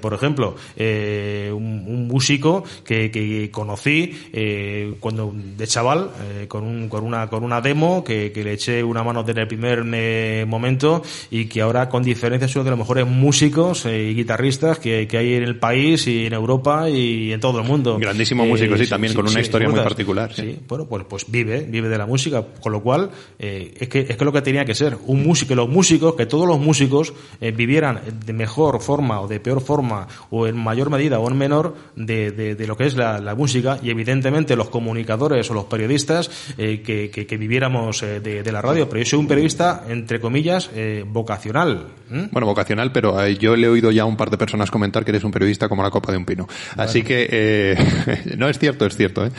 [0.00, 6.10] por ejemplo, un, músico que, que conocí cuando de chaval,
[6.48, 9.48] con, un, con, una, con una demo que, que le eché una mano desde el
[9.48, 14.04] primer eh, momento y que ahora con diferencia es uno de los mejores músicos eh,
[14.04, 17.66] y guitarristas que, que, hay en el país y en Europa y en todo el
[17.66, 17.98] mundo.
[17.98, 20.32] Grandísimo músico, sí, eh, también con una historia muy particular.
[20.32, 20.58] Sí.
[20.66, 24.24] bueno, pues, pues vive, vive de la música, con lo cual es, que, es que
[24.24, 28.32] lo que tenía que ser, un músico, los músicos, que todos los músicos vivieran de
[28.32, 32.66] mejor forma o de peor forma o en mayor medida o en menor de, de,
[32.66, 37.26] lo que es la, la, música y evidentemente los comunicadores o los periodistas que, que,
[37.26, 41.88] que, viviéramos de, de, la radio, pero yo soy un periodista, entre comillas, eh, vocacional.
[42.30, 45.04] Bueno, vocacional, pero eh, yo le he oído ya a un par de personas comentar
[45.04, 46.46] que eres un periodista como la copa de un pino.
[46.76, 49.26] Así que, eh, no es cierto, es cierto.
[49.26, 49.30] ¿eh?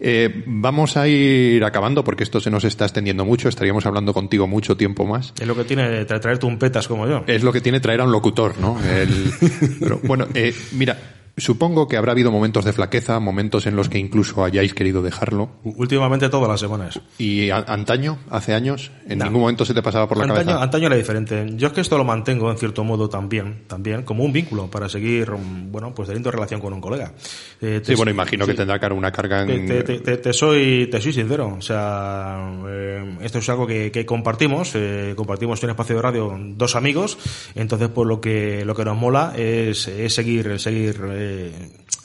[0.00, 4.46] Eh, vamos a ir acabando porque esto se nos está extendiendo mucho, estaríamos hablando contigo
[4.46, 5.32] mucho tiempo más.
[5.40, 7.24] Es lo que tiene traer tumpetas como yo.
[7.26, 8.78] Es lo que tiene traer a un locutor, ¿no?
[8.84, 9.32] El,
[9.80, 10.26] pero, bueno,
[10.72, 10.96] mira,
[11.38, 15.50] Supongo que habrá habido momentos de flaqueza, momentos en los que incluso hayáis querido dejarlo.
[15.64, 17.00] Últimamente todas las semanas.
[17.18, 20.62] ¿Y antaño, hace años, en ningún momento se te pasaba por la cabeza?
[20.62, 21.46] Antaño era diferente.
[21.54, 24.88] Yo es que esto lo mantengo en cierto modo también, también como un vínculo para
[24.88, 27.12] seguir, bueno, pues teniendo relación con un colega.
[27.60, 29.66] Eh, sí, bueno, imagino que tendrá una carga en...
[29.68, 31.56] Te, soy, te soy sincero.
[31.58, 36.36] O sea, eh, esto es algo que, compartimos, eh, compartimos en un espacio de radio
[36.38, 37.18] dos amigos,
[37.54, 40.98] entonces pues lo que, lo que nos mola es, es seguir, seguir
[41.28, 41.52] eh,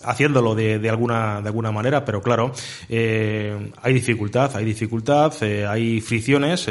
[0.04, 2.52] haciéndolo de, de, alguna, de alguna manera, pero claro,
[2.90, 6.68] eh, hay dificultad, hay dificultad, eh, hay fricciones,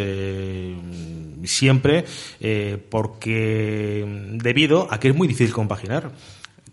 [1.45, 2.05] siempre,
[2.91, 6.11] porque debido a que es muy difícil compaginar.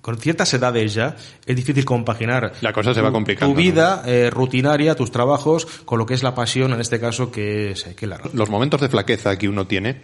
[0.01, 1.15] Con ciertas edades ya
[1.45, 6.05] es difícil compaginar la cosa se va complicando tu vida rutinaria tus trabajos con lo
[6.05, 9.37] que es la pasión en este caso que es que la los momentos de flaqueza
[9.37, 10.01] que uno tiene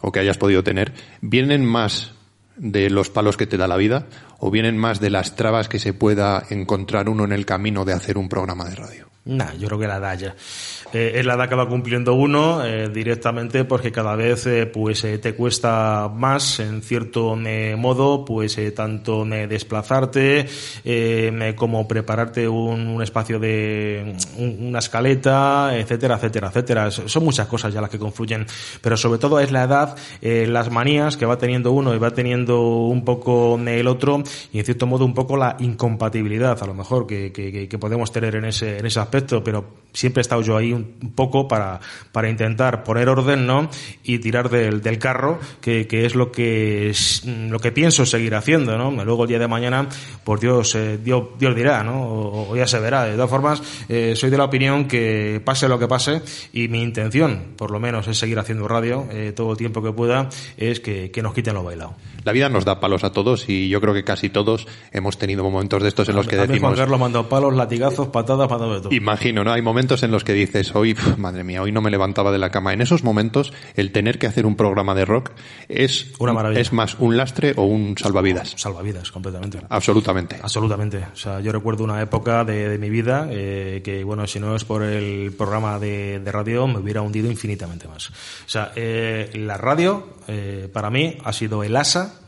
[0.00, 2.12] o que hayas podido tener vienen más
[2.60, 4.06] de los palos que te da la vida
[4.38, 7.94] o vienen más de las trabas que se pueda encontrar uno en el camino de
[7.94, 9.10] hacer un programa de radio?
[9.24, 10.34] Nah, yo creo que la da ya.
[10.92, 15.02] Eh, es la edad que va cumpliendo uno eh, directamente porque cada vez eh, pues
[15.02, 17.36] te cuesta más en cierto
[17.76, 20.46] modo pues tanto desplazarte
[21.56, 26.90] como prepararte un, espacio de una escaleta etcétera etcétera etcétera.
[26.90, 28.46] Son muchas cosas ya las que confluyen.
[28.80, 32.60] Pero sobre todo es la edad las manías que va teniendo uno y va teniendo
[32.62, 34.22] un poco el otro
[34.52, 38.36] y en cierto modo un poco la incompatibilidad a lo mejor que, que, podemos tener
[38.36, 39.42] en ese en ese aspecto.
[39.42, 40.79] Pero siempre he estado yo ahí un
[41.14, 41.80] poco para,
[42.12, 43.70] para intentar poner orden, ¿no?
[44.02, 46.92] Y tirar del, del carro, que, que, es lo que
[47.48, 48.90] lo que pienso seguir haciendo, ¿no?
[49.04, 49.88] Luego el día de mañana,
[50.24, 52.02] pues Dios, eh, Dios, Dios dirá, ¿no?
[52.02, 53.04] O, ya se verá.
[53.04, 56.22] De todas formas, eh, soy de la opinión que pase lo que pase,
[56.52, 59.92] y mi intención, por lo menos, es seguir haciendo radio eh, todo el tiempo que
[59.92, 61.94] pueda, es que, que nos quiten lo bailado.
[62.24, 65.42] La vida nos da palos a todos y yo creo que casi todos hemos tenido
[65.42, 66.60] momentos de estos en los que a decimos...
[66.60, 68.92] Juan Carlos mandó palos, latigazos, patadas, mandado de todo.
[68.92, 69.52] Imagino, ¿no?
[69.52, 72.50] Hay momentos en los que dices, hoy, madre mía, hoy no me levantaba de la
[72.50, 72.72] cama.
[72.72, 75.32] En esos momentos, el tener que hacer un programa de rock
[75.68, 76.60] es, Una maravilla.
[76.60, 78.54] es más un lastre o un salvavidas.
[78.56, 79.60] Salvavidas, completamente.
[79.68, 80.36] Absolutamente.
[80.42, 81.06] Absolutamente.
[81.12, 84.54] O sea, yo recuerdo una época de, de mi vida eh, que, bueno, si no
[84.56, 88.10] es por el programa de, de, radio, me hubiera hundido infinitamente más.
[88.10, 88.12] O
[88.46, 92.20] sea, eh, la radio, eh, para mí, ha sido el asa.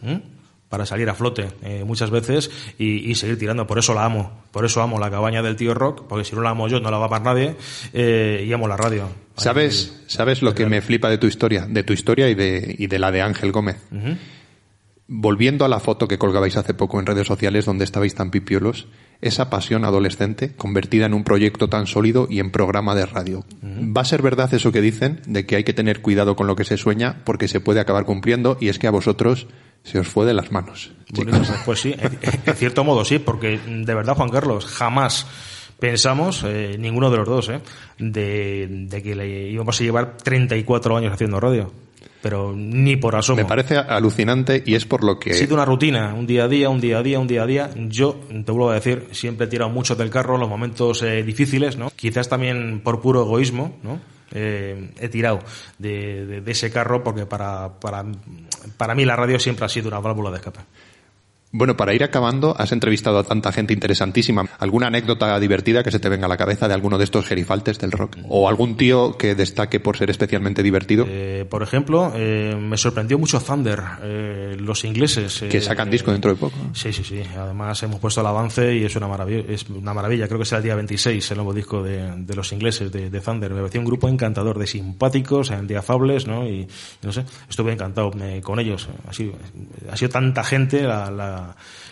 [0.72, 3.66] Para salir a flote eh, muchas veces y, y, seguir tirando.
[3.66, 4.42] Por eso la amo.
[4.52, 6.90] Por eso amo la cabaña del tío Rock, porque si no la amo yo no
[6.90, 7.56] la va a amar nadie.
[7.92, 9.06] Eh, y amo la radio.
[9.36, 11.66] ¿Sabes, Ahí, ¿sabes lo que me flipa de tu historia?
[11.68, 13.76] De tu historia y de, y de la de Ángel Gómez.
[13.90, 14.16] Uh -huh.
[15.08, 18.88] Volviendo a la foto que colgabais hace poco en redes sociales donde estabais tan pipiolos,
[19.22, 23.38] esa pasión adolescente convertida en un proyecto tan sólido y en programa de radio.
[23.62, 23.96] Uh -huh.
[23.96, 26.56] ¿Va a ser verdad eso que dicen de que hay que tener cuidado con lo
[26.56, 29.46] que se sueña porque se puede acabar cumpliendo y es que a vosotros
[29.84, 30.92] se os fue de las manos.
[31.10, 35.26] Bueno, pues sí, en, en, cierto modo sí, porque de verdad, Juan Carlos, jamás
[35.78, 37.60] pensamos, eh, ninguno de los dos, eh,
[37.98, 41.72] de, de, que le íbamos a llevar 34 años haciendo radio.
[42.22, 43.36] Pero ni por asomo.
[43.36, 45.32] Me parece alucinante y es por lo que...
[45.32, 47.46] Ha sido una rutina, un día a día, un día a día, un día a
[47.46, 47.70] día.
[47.88, 51.24] Yo, te vuelvo a decir, siempre he tirado mucho del carro en los momentos eh,
[51.24, 51.90] difíciles, ¿no?
[51.96, 54.00] Quizás también por puro egoísmo, ¿no?
[54.34, 55.40] Eh, he tirado
[55.78, 58.02] de, de, de, ese carro porque para, para,
[58.78, 60.60] para mí la radio siempre ha sido una válvula de escape.
[61.54, 64.48] Bueno, para ir acabando, has entrevistado a tanta gente interesantísima.
[64.58, 67.78] ¿Alguna anécdota divertida que se te venga a la cabeza de alguno de estos gerifaltes
[67.78, 68.16] del rock?
[68.26, 71.04] ¿O algún tío que destaque por ser especialmente divertido?
[71.06, 75.44] Eh, por ejemplo, eh, me sorprendió mucho Thunder, eh, los ingleses.
[75.50, 76.56] que sacan disco dentro de poco.
[76.72, 77.22] Sí, sí, sí.
[77.36, 79.44] Además hemos puesto el avance y es una maravilla.
[79.46, 80.26] Es una maravilla.
[80.28, 83.20] Creo que será el día 26 el nuevo disco de, de los ingleses, de, de,
[83.20, 83.50] Thunder.
[83.52, 86.48] Me pareció un grupo encantador, de simpáticos, de afables, ¿no?
[86.48, 86.66] Y,
[87.02, 88.10] no sé, estuve encantado
[88.42, 88.88] con ellos.
[89.06, 89.34] Ha sido,
[89.90, 91.41] ha sido tanta gente la, la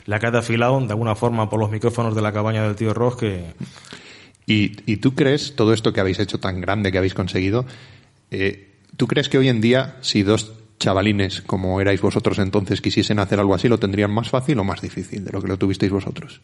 [0.07, 2.95] la que ha desfilado de alguna forma por los micrófonos de la cabaña del tío
[2.95, 3.55] Ross que...
[4.47, 7.67] ¿Y, ¿Y, tú crees, todo esto que habéis hecho tan grande que habéis conseguido,
[8.33, 13.21] eh, ¿tú crees que hoy en día, si dos chavalines como erais vosotros entonces quisiesen
[13.21, 15.93] hacer algo así, lo tendrían más fácil o más difícil de lo que lo tuvisteis
[15.93, 16.41] vosotros?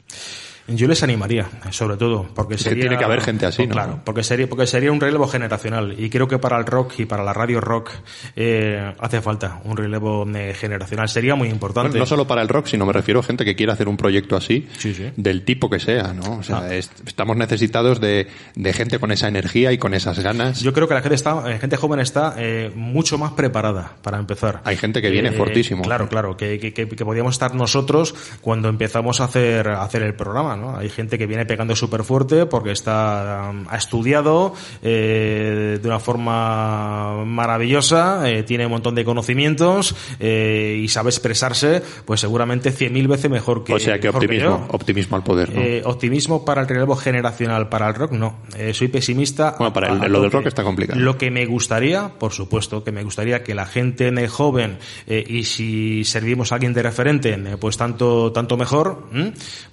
[0.68, 3.72] Yo les animaría, sobre todo, porque es sería, que tiene que haber gente así, ¿no?
[3.72, 7.04] Claro, porque sería, porque sería un relevo generacional y creo que para el rock y
[7.06, 7.90] para la radio rock
[8.34, 11.08] eh, hace falta un relevo eh, generacional.
[11.08, 11.90] Sería muy importante.
[11.90, 13.96] Bueno, no solo para el rock, sino me refiero a gente que quiera hacer un
[13.96, 15.12] proyecto así, sí, sí.
[15.16, 16.38] del tipo que sea, ¿no?
[16.38, 16.74] O sea, ah.
[16.74, 20.60] es, estamos necesitados de, de, gente con esa energía y con esas ganas.
[20.60, 24.18] Yo creo que la gente está, eh, gente joven está eh, mucho más preparada para
[24.18, 24.62] empezar.
[24.64, 25.82] Hay gente que viene fortísimo.
[25.82, 30.02] Claro, claro, que, que, que, que podíamos estar nosotros cuando empezamos a hacer, a hacer
[30.02, 30.76] el programa, ¿no?
[30.76, 35.98] Hay gente que viene pegando súper fuerte porque está um, ha estudiado eh, de una
[35.98, 42.92] forma maravillosa, eh, tiene un montón de conocimientos eh, y sabe expresarse, pues seguramente cien
[42.92, 45.54] mil veces mejor que O sea que optimismo, que optimismo al poder.
[45.54, 45.60] ¿no?
[45.60, 48.36] Eh, optimismo para el relevo generacional, para el rock no.
[48.56, 49.54] Eh, soy pesimista.
[49.58, 50.98] Bueno, para el, lo del rock está complicado.
[51.00, 55.44] Lo que me gustaría, por supuesto, que me gustaría que la gente joven eh, y
[55.44, 59.04] si servimos a alguien de referente, pues tanto tanto mejor,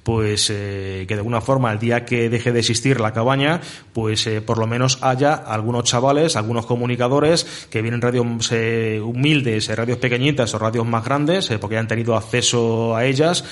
[0.03, 0.51] pues
[1.07, 3.61] que de alguna forma el día que deje de existir la cabaña,
[3.93, 9.69] pues eh, por lo menos haya algunos chavales, algunos comunicadores que vienen radios eh, humildes,
[9.69, 13.43] eh, radios pequeñitas o radios más grandes, eh, porque han tenido acceso a ellas,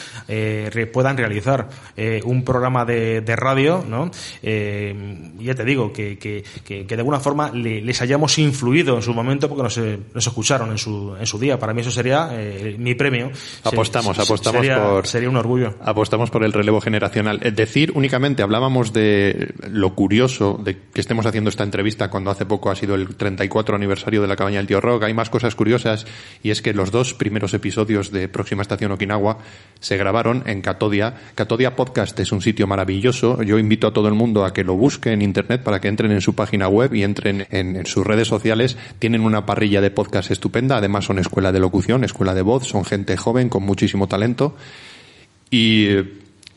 [0.94, 1.70] puedan realizar
[2.26, 4.12] un programa de, de radio, ¿no?
[4.42, 9.02] ya te digo, que, que, que, que de alguna forma le, les hayamos influido en
[9.02, 9.78] su momento porque nos,
[10.14, 11.60] nos escucharon en su, en su día.
[11.60, 12.30] Para mí eso sería
[12.78, 13.32] mi premio.
[13.64, 15.08] Apostamos, Se, apostamos sería, por...
[15.08, 15.76] Sería un orgullo.
[15.82, 17.11] Apostamos por el relevo generacional.
[17.16, 22.46] Es decir, únicamente hablábamos de lo curioso de que estemos haciendo esta entrevista cuando hace
[22.46, 25.04] poco ha sido el 34 aniversario de la cabaña del tío Rock.
[25.04, 26.06] Hay más cosas curiosas
[26.44, 29.40] y es que los dos primeros episodios de Próxima Estación Okinawa
[29.80, 31.16] se grabaron en Catodia.
[31.36, 33.42] Catodia Podcast es un sitio maravilloso.
[33.44, 36.12] Yo invito a todo el mundo a que lo busque en internet para que entren
[36.12, 38.78] en su página web y entren en, sus redes sociales.
[39.00, 40.78] Tienen una parrilla de podcast estupenda.
[40.78, 42.68] Además son escuela de locución, escuela de voz.
[42.68, 44.56] Son gente joven con muchísimo talento.
[45.50, 45.88] Y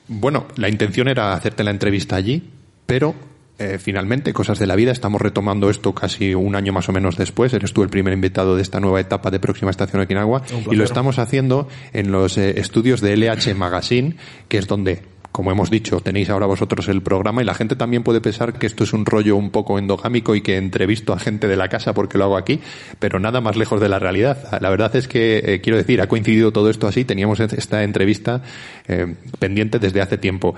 [0.09, 2.50] bueno, la intención era hacerte la entrevista allí,
[2.86, 3.14] pero
[3.57, 7.16] eh, finalmente, cosas de la vida, estamos retomando esto casi un año más o menos
[7.16, 7.52] después.
[7.55, 10.82] Eres tú el primer invitado de esta nueva etapa de Próxima Estación Okinawa y lo
[10.82, 14.16] estamos haciendo en los eh, estudios de LH Magazine,
[14.48, 15.02] que es donde
[15.35, 18.68] como hemos dicho, tenéis ahora vosotros el programa y la gente también puede pensar que
[18.68, 21.93] esto es un rollo un poco endogámico y que entrevisto a gente de la casa
[21.93, 22.61] porque lo hago aquí,
[23.01, 24.61] pero nada más lejos de la realidad.
[24.61, 28.43] La verdad es que, eh, quiero decir, ha coincidido todo esto así, teníamos esta entrevista
[28.87, 30.55] eh, pendiente desde hace tiempo.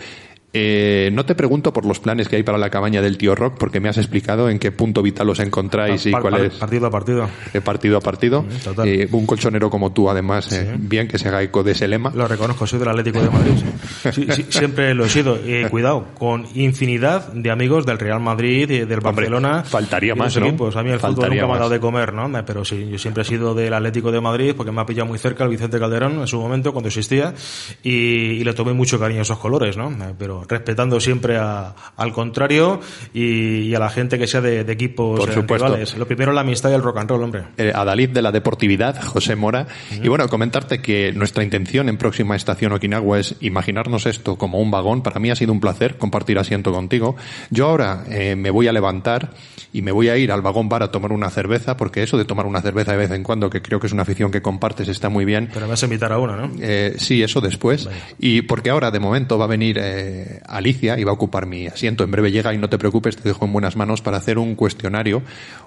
[0.59, 3.57] Eh, no te pregunto por los planes que hay para la cabaña del tío Rock,
[3.59, 6.55] porque me has explicado en qué punto vital os encontráis y cuál es.
[6.55, 7.29] Partido a partido.
[7.53, 8.43] Eh, partido a partido.
[8.83, 10.49] Eh, un colchonero como tú, además,
[10.79, 12.11] bien que se haga eco de ese lema.
[12.15, 14.45] Lo reconozco, soy del Atlético de Madrid.
[14.49, 15.39] siempre lo he sido.
[15.69, 19.63] cuidado, con infinidad de amigos del Real Madrid, y del Barcelona.
[19.63, 20.47] faltaría más, ¿no?
[20.47, 22.31] A mí el fútbol nunca me ha dado de comer, ¿no?
[22.47, 25.19] Pero sí, yo siempre he sido del Atlético de Madrid porque me ha pillado muy
[25.19, 27.35] cerca el Vicente Calderón en su momento, cuando existía,
[27.83, 29.93] y, y le tomé mucho cariño a esos colores, ¿no?
[30.19, 32.81] Pero respetando siempre al contrario
[33.13, 35.77] y, a la gente que sea de, equipos Por supuesto.
[35.99, 37.45] Lo primero la amistad y el rock and roll, hombre.
[37.57, 39.67] Eh, Adalid de la Deportividad, José Mora.
[39.91, 44.71] Y bueno, comentarte que nuestra intención en próxima estación Okinawa es imaginarnos esto como un
[44.71, 45.03] vagón.
[45.03, 47.17] Para mí ha sido un placer compartir asiento contigo.
[47.51, 49.31] Yo ahora eh, me voy a levantar
[49.73, 52.25] y me voy a ir al vagón bar a tomar una cerveza, porque eso de
[52.25, 54.89] tomar una cerveza de vez en cuando, que creo que es una afición que compartes,
[54.89, 55.51] está muy bien.
[55.53, 56.51] Pero vas a invitar a una, ¿no?
[56.61, 57.89] Eh, sí, eso después.
[58.19, 61.67] Y porque ahora, de momento, va a venir eh, Alicia y va a ocupar mi
[61.67, 62.05] asiento.
[62.05, 64.55] En breve llega y no te preocupes, te dejo en buenas manos para hacer un
[64.55, 65.23] cuestionario,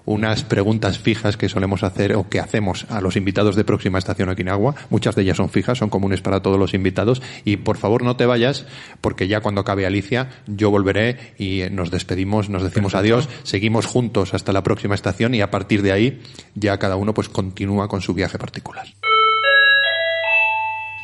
[0.06, 4.30] unas preguntas fijas que solemos hacer o que hacemos a los invitados de próxima estación
[4.30, 4.76] Okinawa.
[4.90, 7.22] Muchas de ellas son fijas, son comunes para todos los invitados.
[7.46, 8.66] Y por favor no te vayas,
[9.02, 14.34] porque ya cuando acabe Alicia, yo volveré y nos despedimos, nos decimos adiós, seguimos juntos
[14.34, 16.22] hasta la próxima estación y a partir de ahí
[16.56, 18.88] ya cada uno pues continúa con su viaje particular.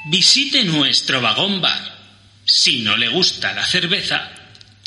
[0.07, 2.04] Visite nuestro vagón bar
[2.45, 4.31] si no le gusta la cerveza,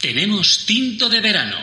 [0.00, 1.56] tenemos tinto de verano.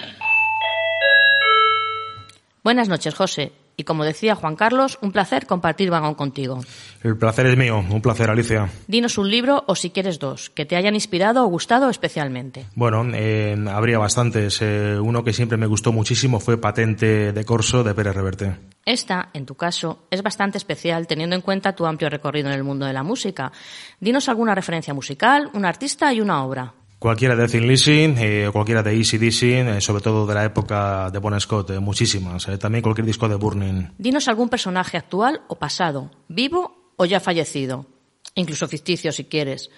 [2.64, 3.52] Buenas noches, José.
[3.78, 6.62] Y como decía Juan Carlos, un placer compartir vagón contigo.
[7.04, 8.70] El placer es mío, un placer, Alicia.
[8.88, 12.66] Dinos un libro o si quieres dos, que te hayan inspirado o gustado especialmente.
[12.76, 14.60] Bueno, eh, habría bastantes.
[14.62, 18.56] Eh, uno que siempre me gustó muchísimo fue Patente de Corso de Pérez Reverte.
[18.86, 22.64] Esta, en tu caso, es bastante especial teniendo en cuenta tu amplio recorrido en el
[22.64, 23.52] mundo de la música.
[24.00, 26.74] Dinos alguna referencia musical, un artista y una obra.
[27.00, 31.12] Cualquiera de Thin Lizzy, eh, cualquiera de Easy Dizzy, eh, sobre todo de la época
[31.12, 32.48] de Bon Scott, eh, muchísimas.
[32.48, 33.92] Eh, también cualquier disco de Burning.
[33.98, 37.86] Dinos algún personaje actual o pasado, vivo o ya fallecido,
[38.34, 39.70] incluso ficticio si quieres,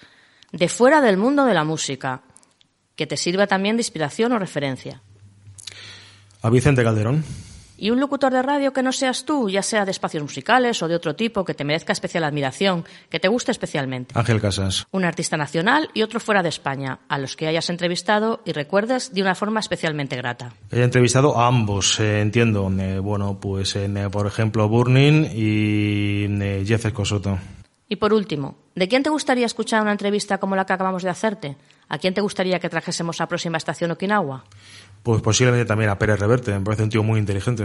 [0.52, 2.22] de fuera del mundo de la música,
[2.94, 5.02] que te sirva también de inspiración o referencia.
[6.42, 7.24] A Vicente Calderón.
[7.80, 10.88] Y un locutor de radio que no seas tú, ya sea de espacios musicales o
[10.88, 14.18] de otro tipo, que te merezca especial admiración, que te guste especialmente.
[14.18, 14.88] Ángel Casas.
[14.90, 19.14] Un artista nacional y otro fuera de España, a los que hayas entrevistado y recuerdes
[19.14, 20.52] de una forma especialmente grata.
[20.72, 22.68] He entrevistado a ambos, eh, entiendo.
[22.80, 27.38] Eh, bueno, pues eh, por ejemplo Burning y Jeff Escosoto.
[27.88, 31.10] Y por último, ¿de quién te gustaría escuchar una entrevista como la que acabamos de
[31.10, 31.56] hacerte?
[31.88, 34.44] ¿A quién te gustaría que trajésemos a próxima estación Okinawa?
[35.08, 37.64] Pues posiblemente también a Pérez Reverte, me parece un tío muy inteligente.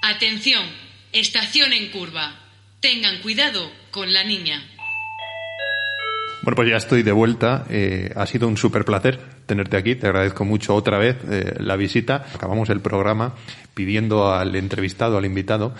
[0.00, 0.64] Atención,
[1.12, 2.34] estación en curva.
[2.80, 4.66] Tengan cuidado con la niña.
[6.42, 7.66] Bueno, pues ya estoy de vuelta.
[7.68, 9.96] Eh, ha sido un súper placer tenerte aquí.
[9.96, 12.24] Te agradezco mucho otra vez eh, la visita.
[12.34, 13.34] Acabamos el programa
[13.74, 15.74] pidiendo al entrevistado, al invitado,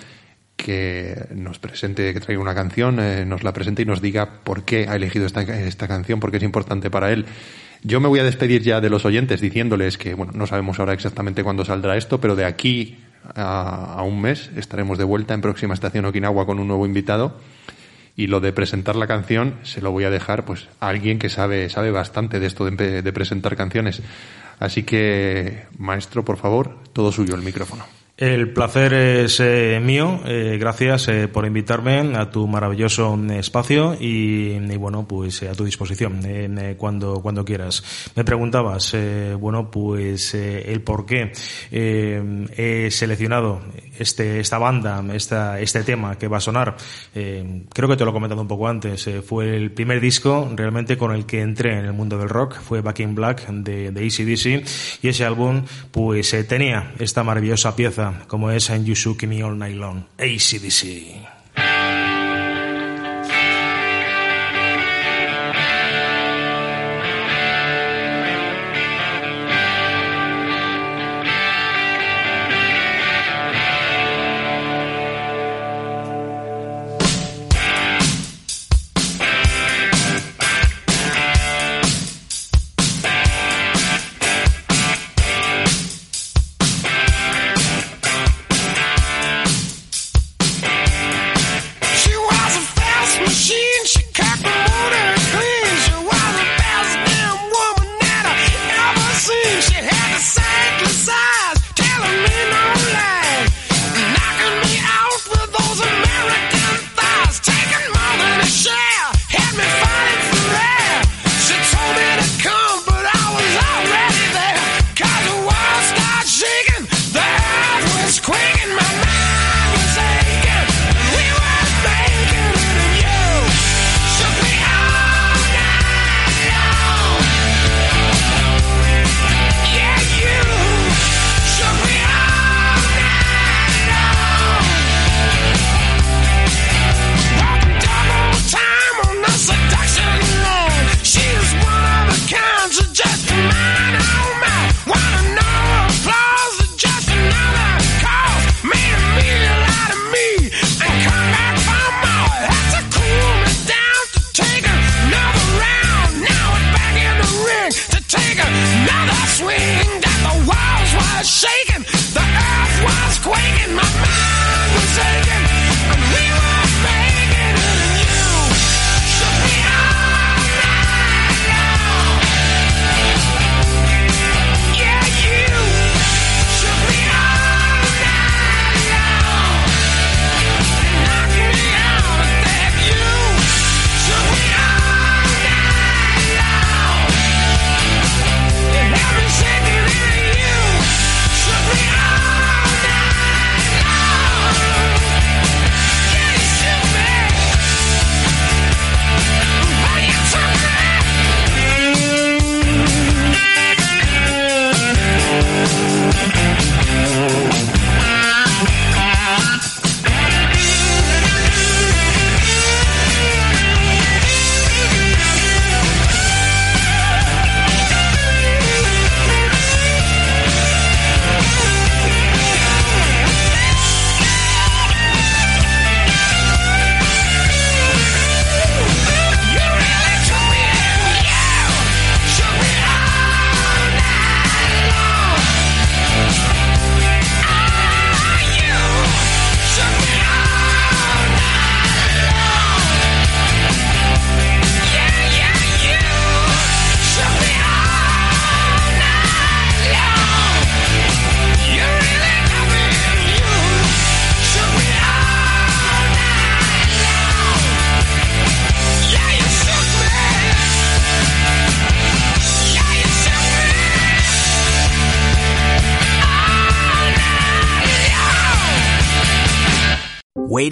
[0.56, 4.64] que nos presente, que traiga una canción, eh, nos la presente y nos diga por
[4.64, 7.26] qué ha elegido esta, esta canción, porque es importante para él.
[7.82, 10.92] Yo me voy a despedir ya de los oyentes diciéndoles que, bueno, no sabemos ahora
[10.92, 12.98] exactamente cuándo saldrá esto, pero de aquí
[13.34, 17.40] a, un mes estaremos de vuelta en próxima estación Okinawa con un nuevo invitado.
[18.14, 21.30] Y lo de presentar la canción se lo voy a dejar pues a alguien que
[21.30, 24.02] sabe, sabe bastante de esto de, de presentar canciones.
[24.60, 28.01] Así que, maestro, por favor, todo suyo el micrófono.
[28.16, 30.20] El placer es eh, mío.
[30.26, 36.20] Eh, gracias eh, por invitarme a tu maravilloso espacio y, bueno, pues a tu disposición
[36.76, 38.12] cuando cuando quieras.
[38.14, 38.94] Me preguntabas,
[39.40, 41.32] bueno, pues el por qué
[41.70, 43.62] he seleccionado
[44.02, 46.76] este esta banda, esta, este tema que va a sonar.
[47.12, 49.08] creo que te lo he comentado un poco antes.
[49.26, 52.60] fue el primer disco realmente con el que entré en el mundo del rock.
[52.60, 58.22] Fue Back in Black de, de ACDC y ese álbum pues tenía esta maravillosa pieza
[58.26, 61.31] como es And You Shook Me All Night Long, ACDC.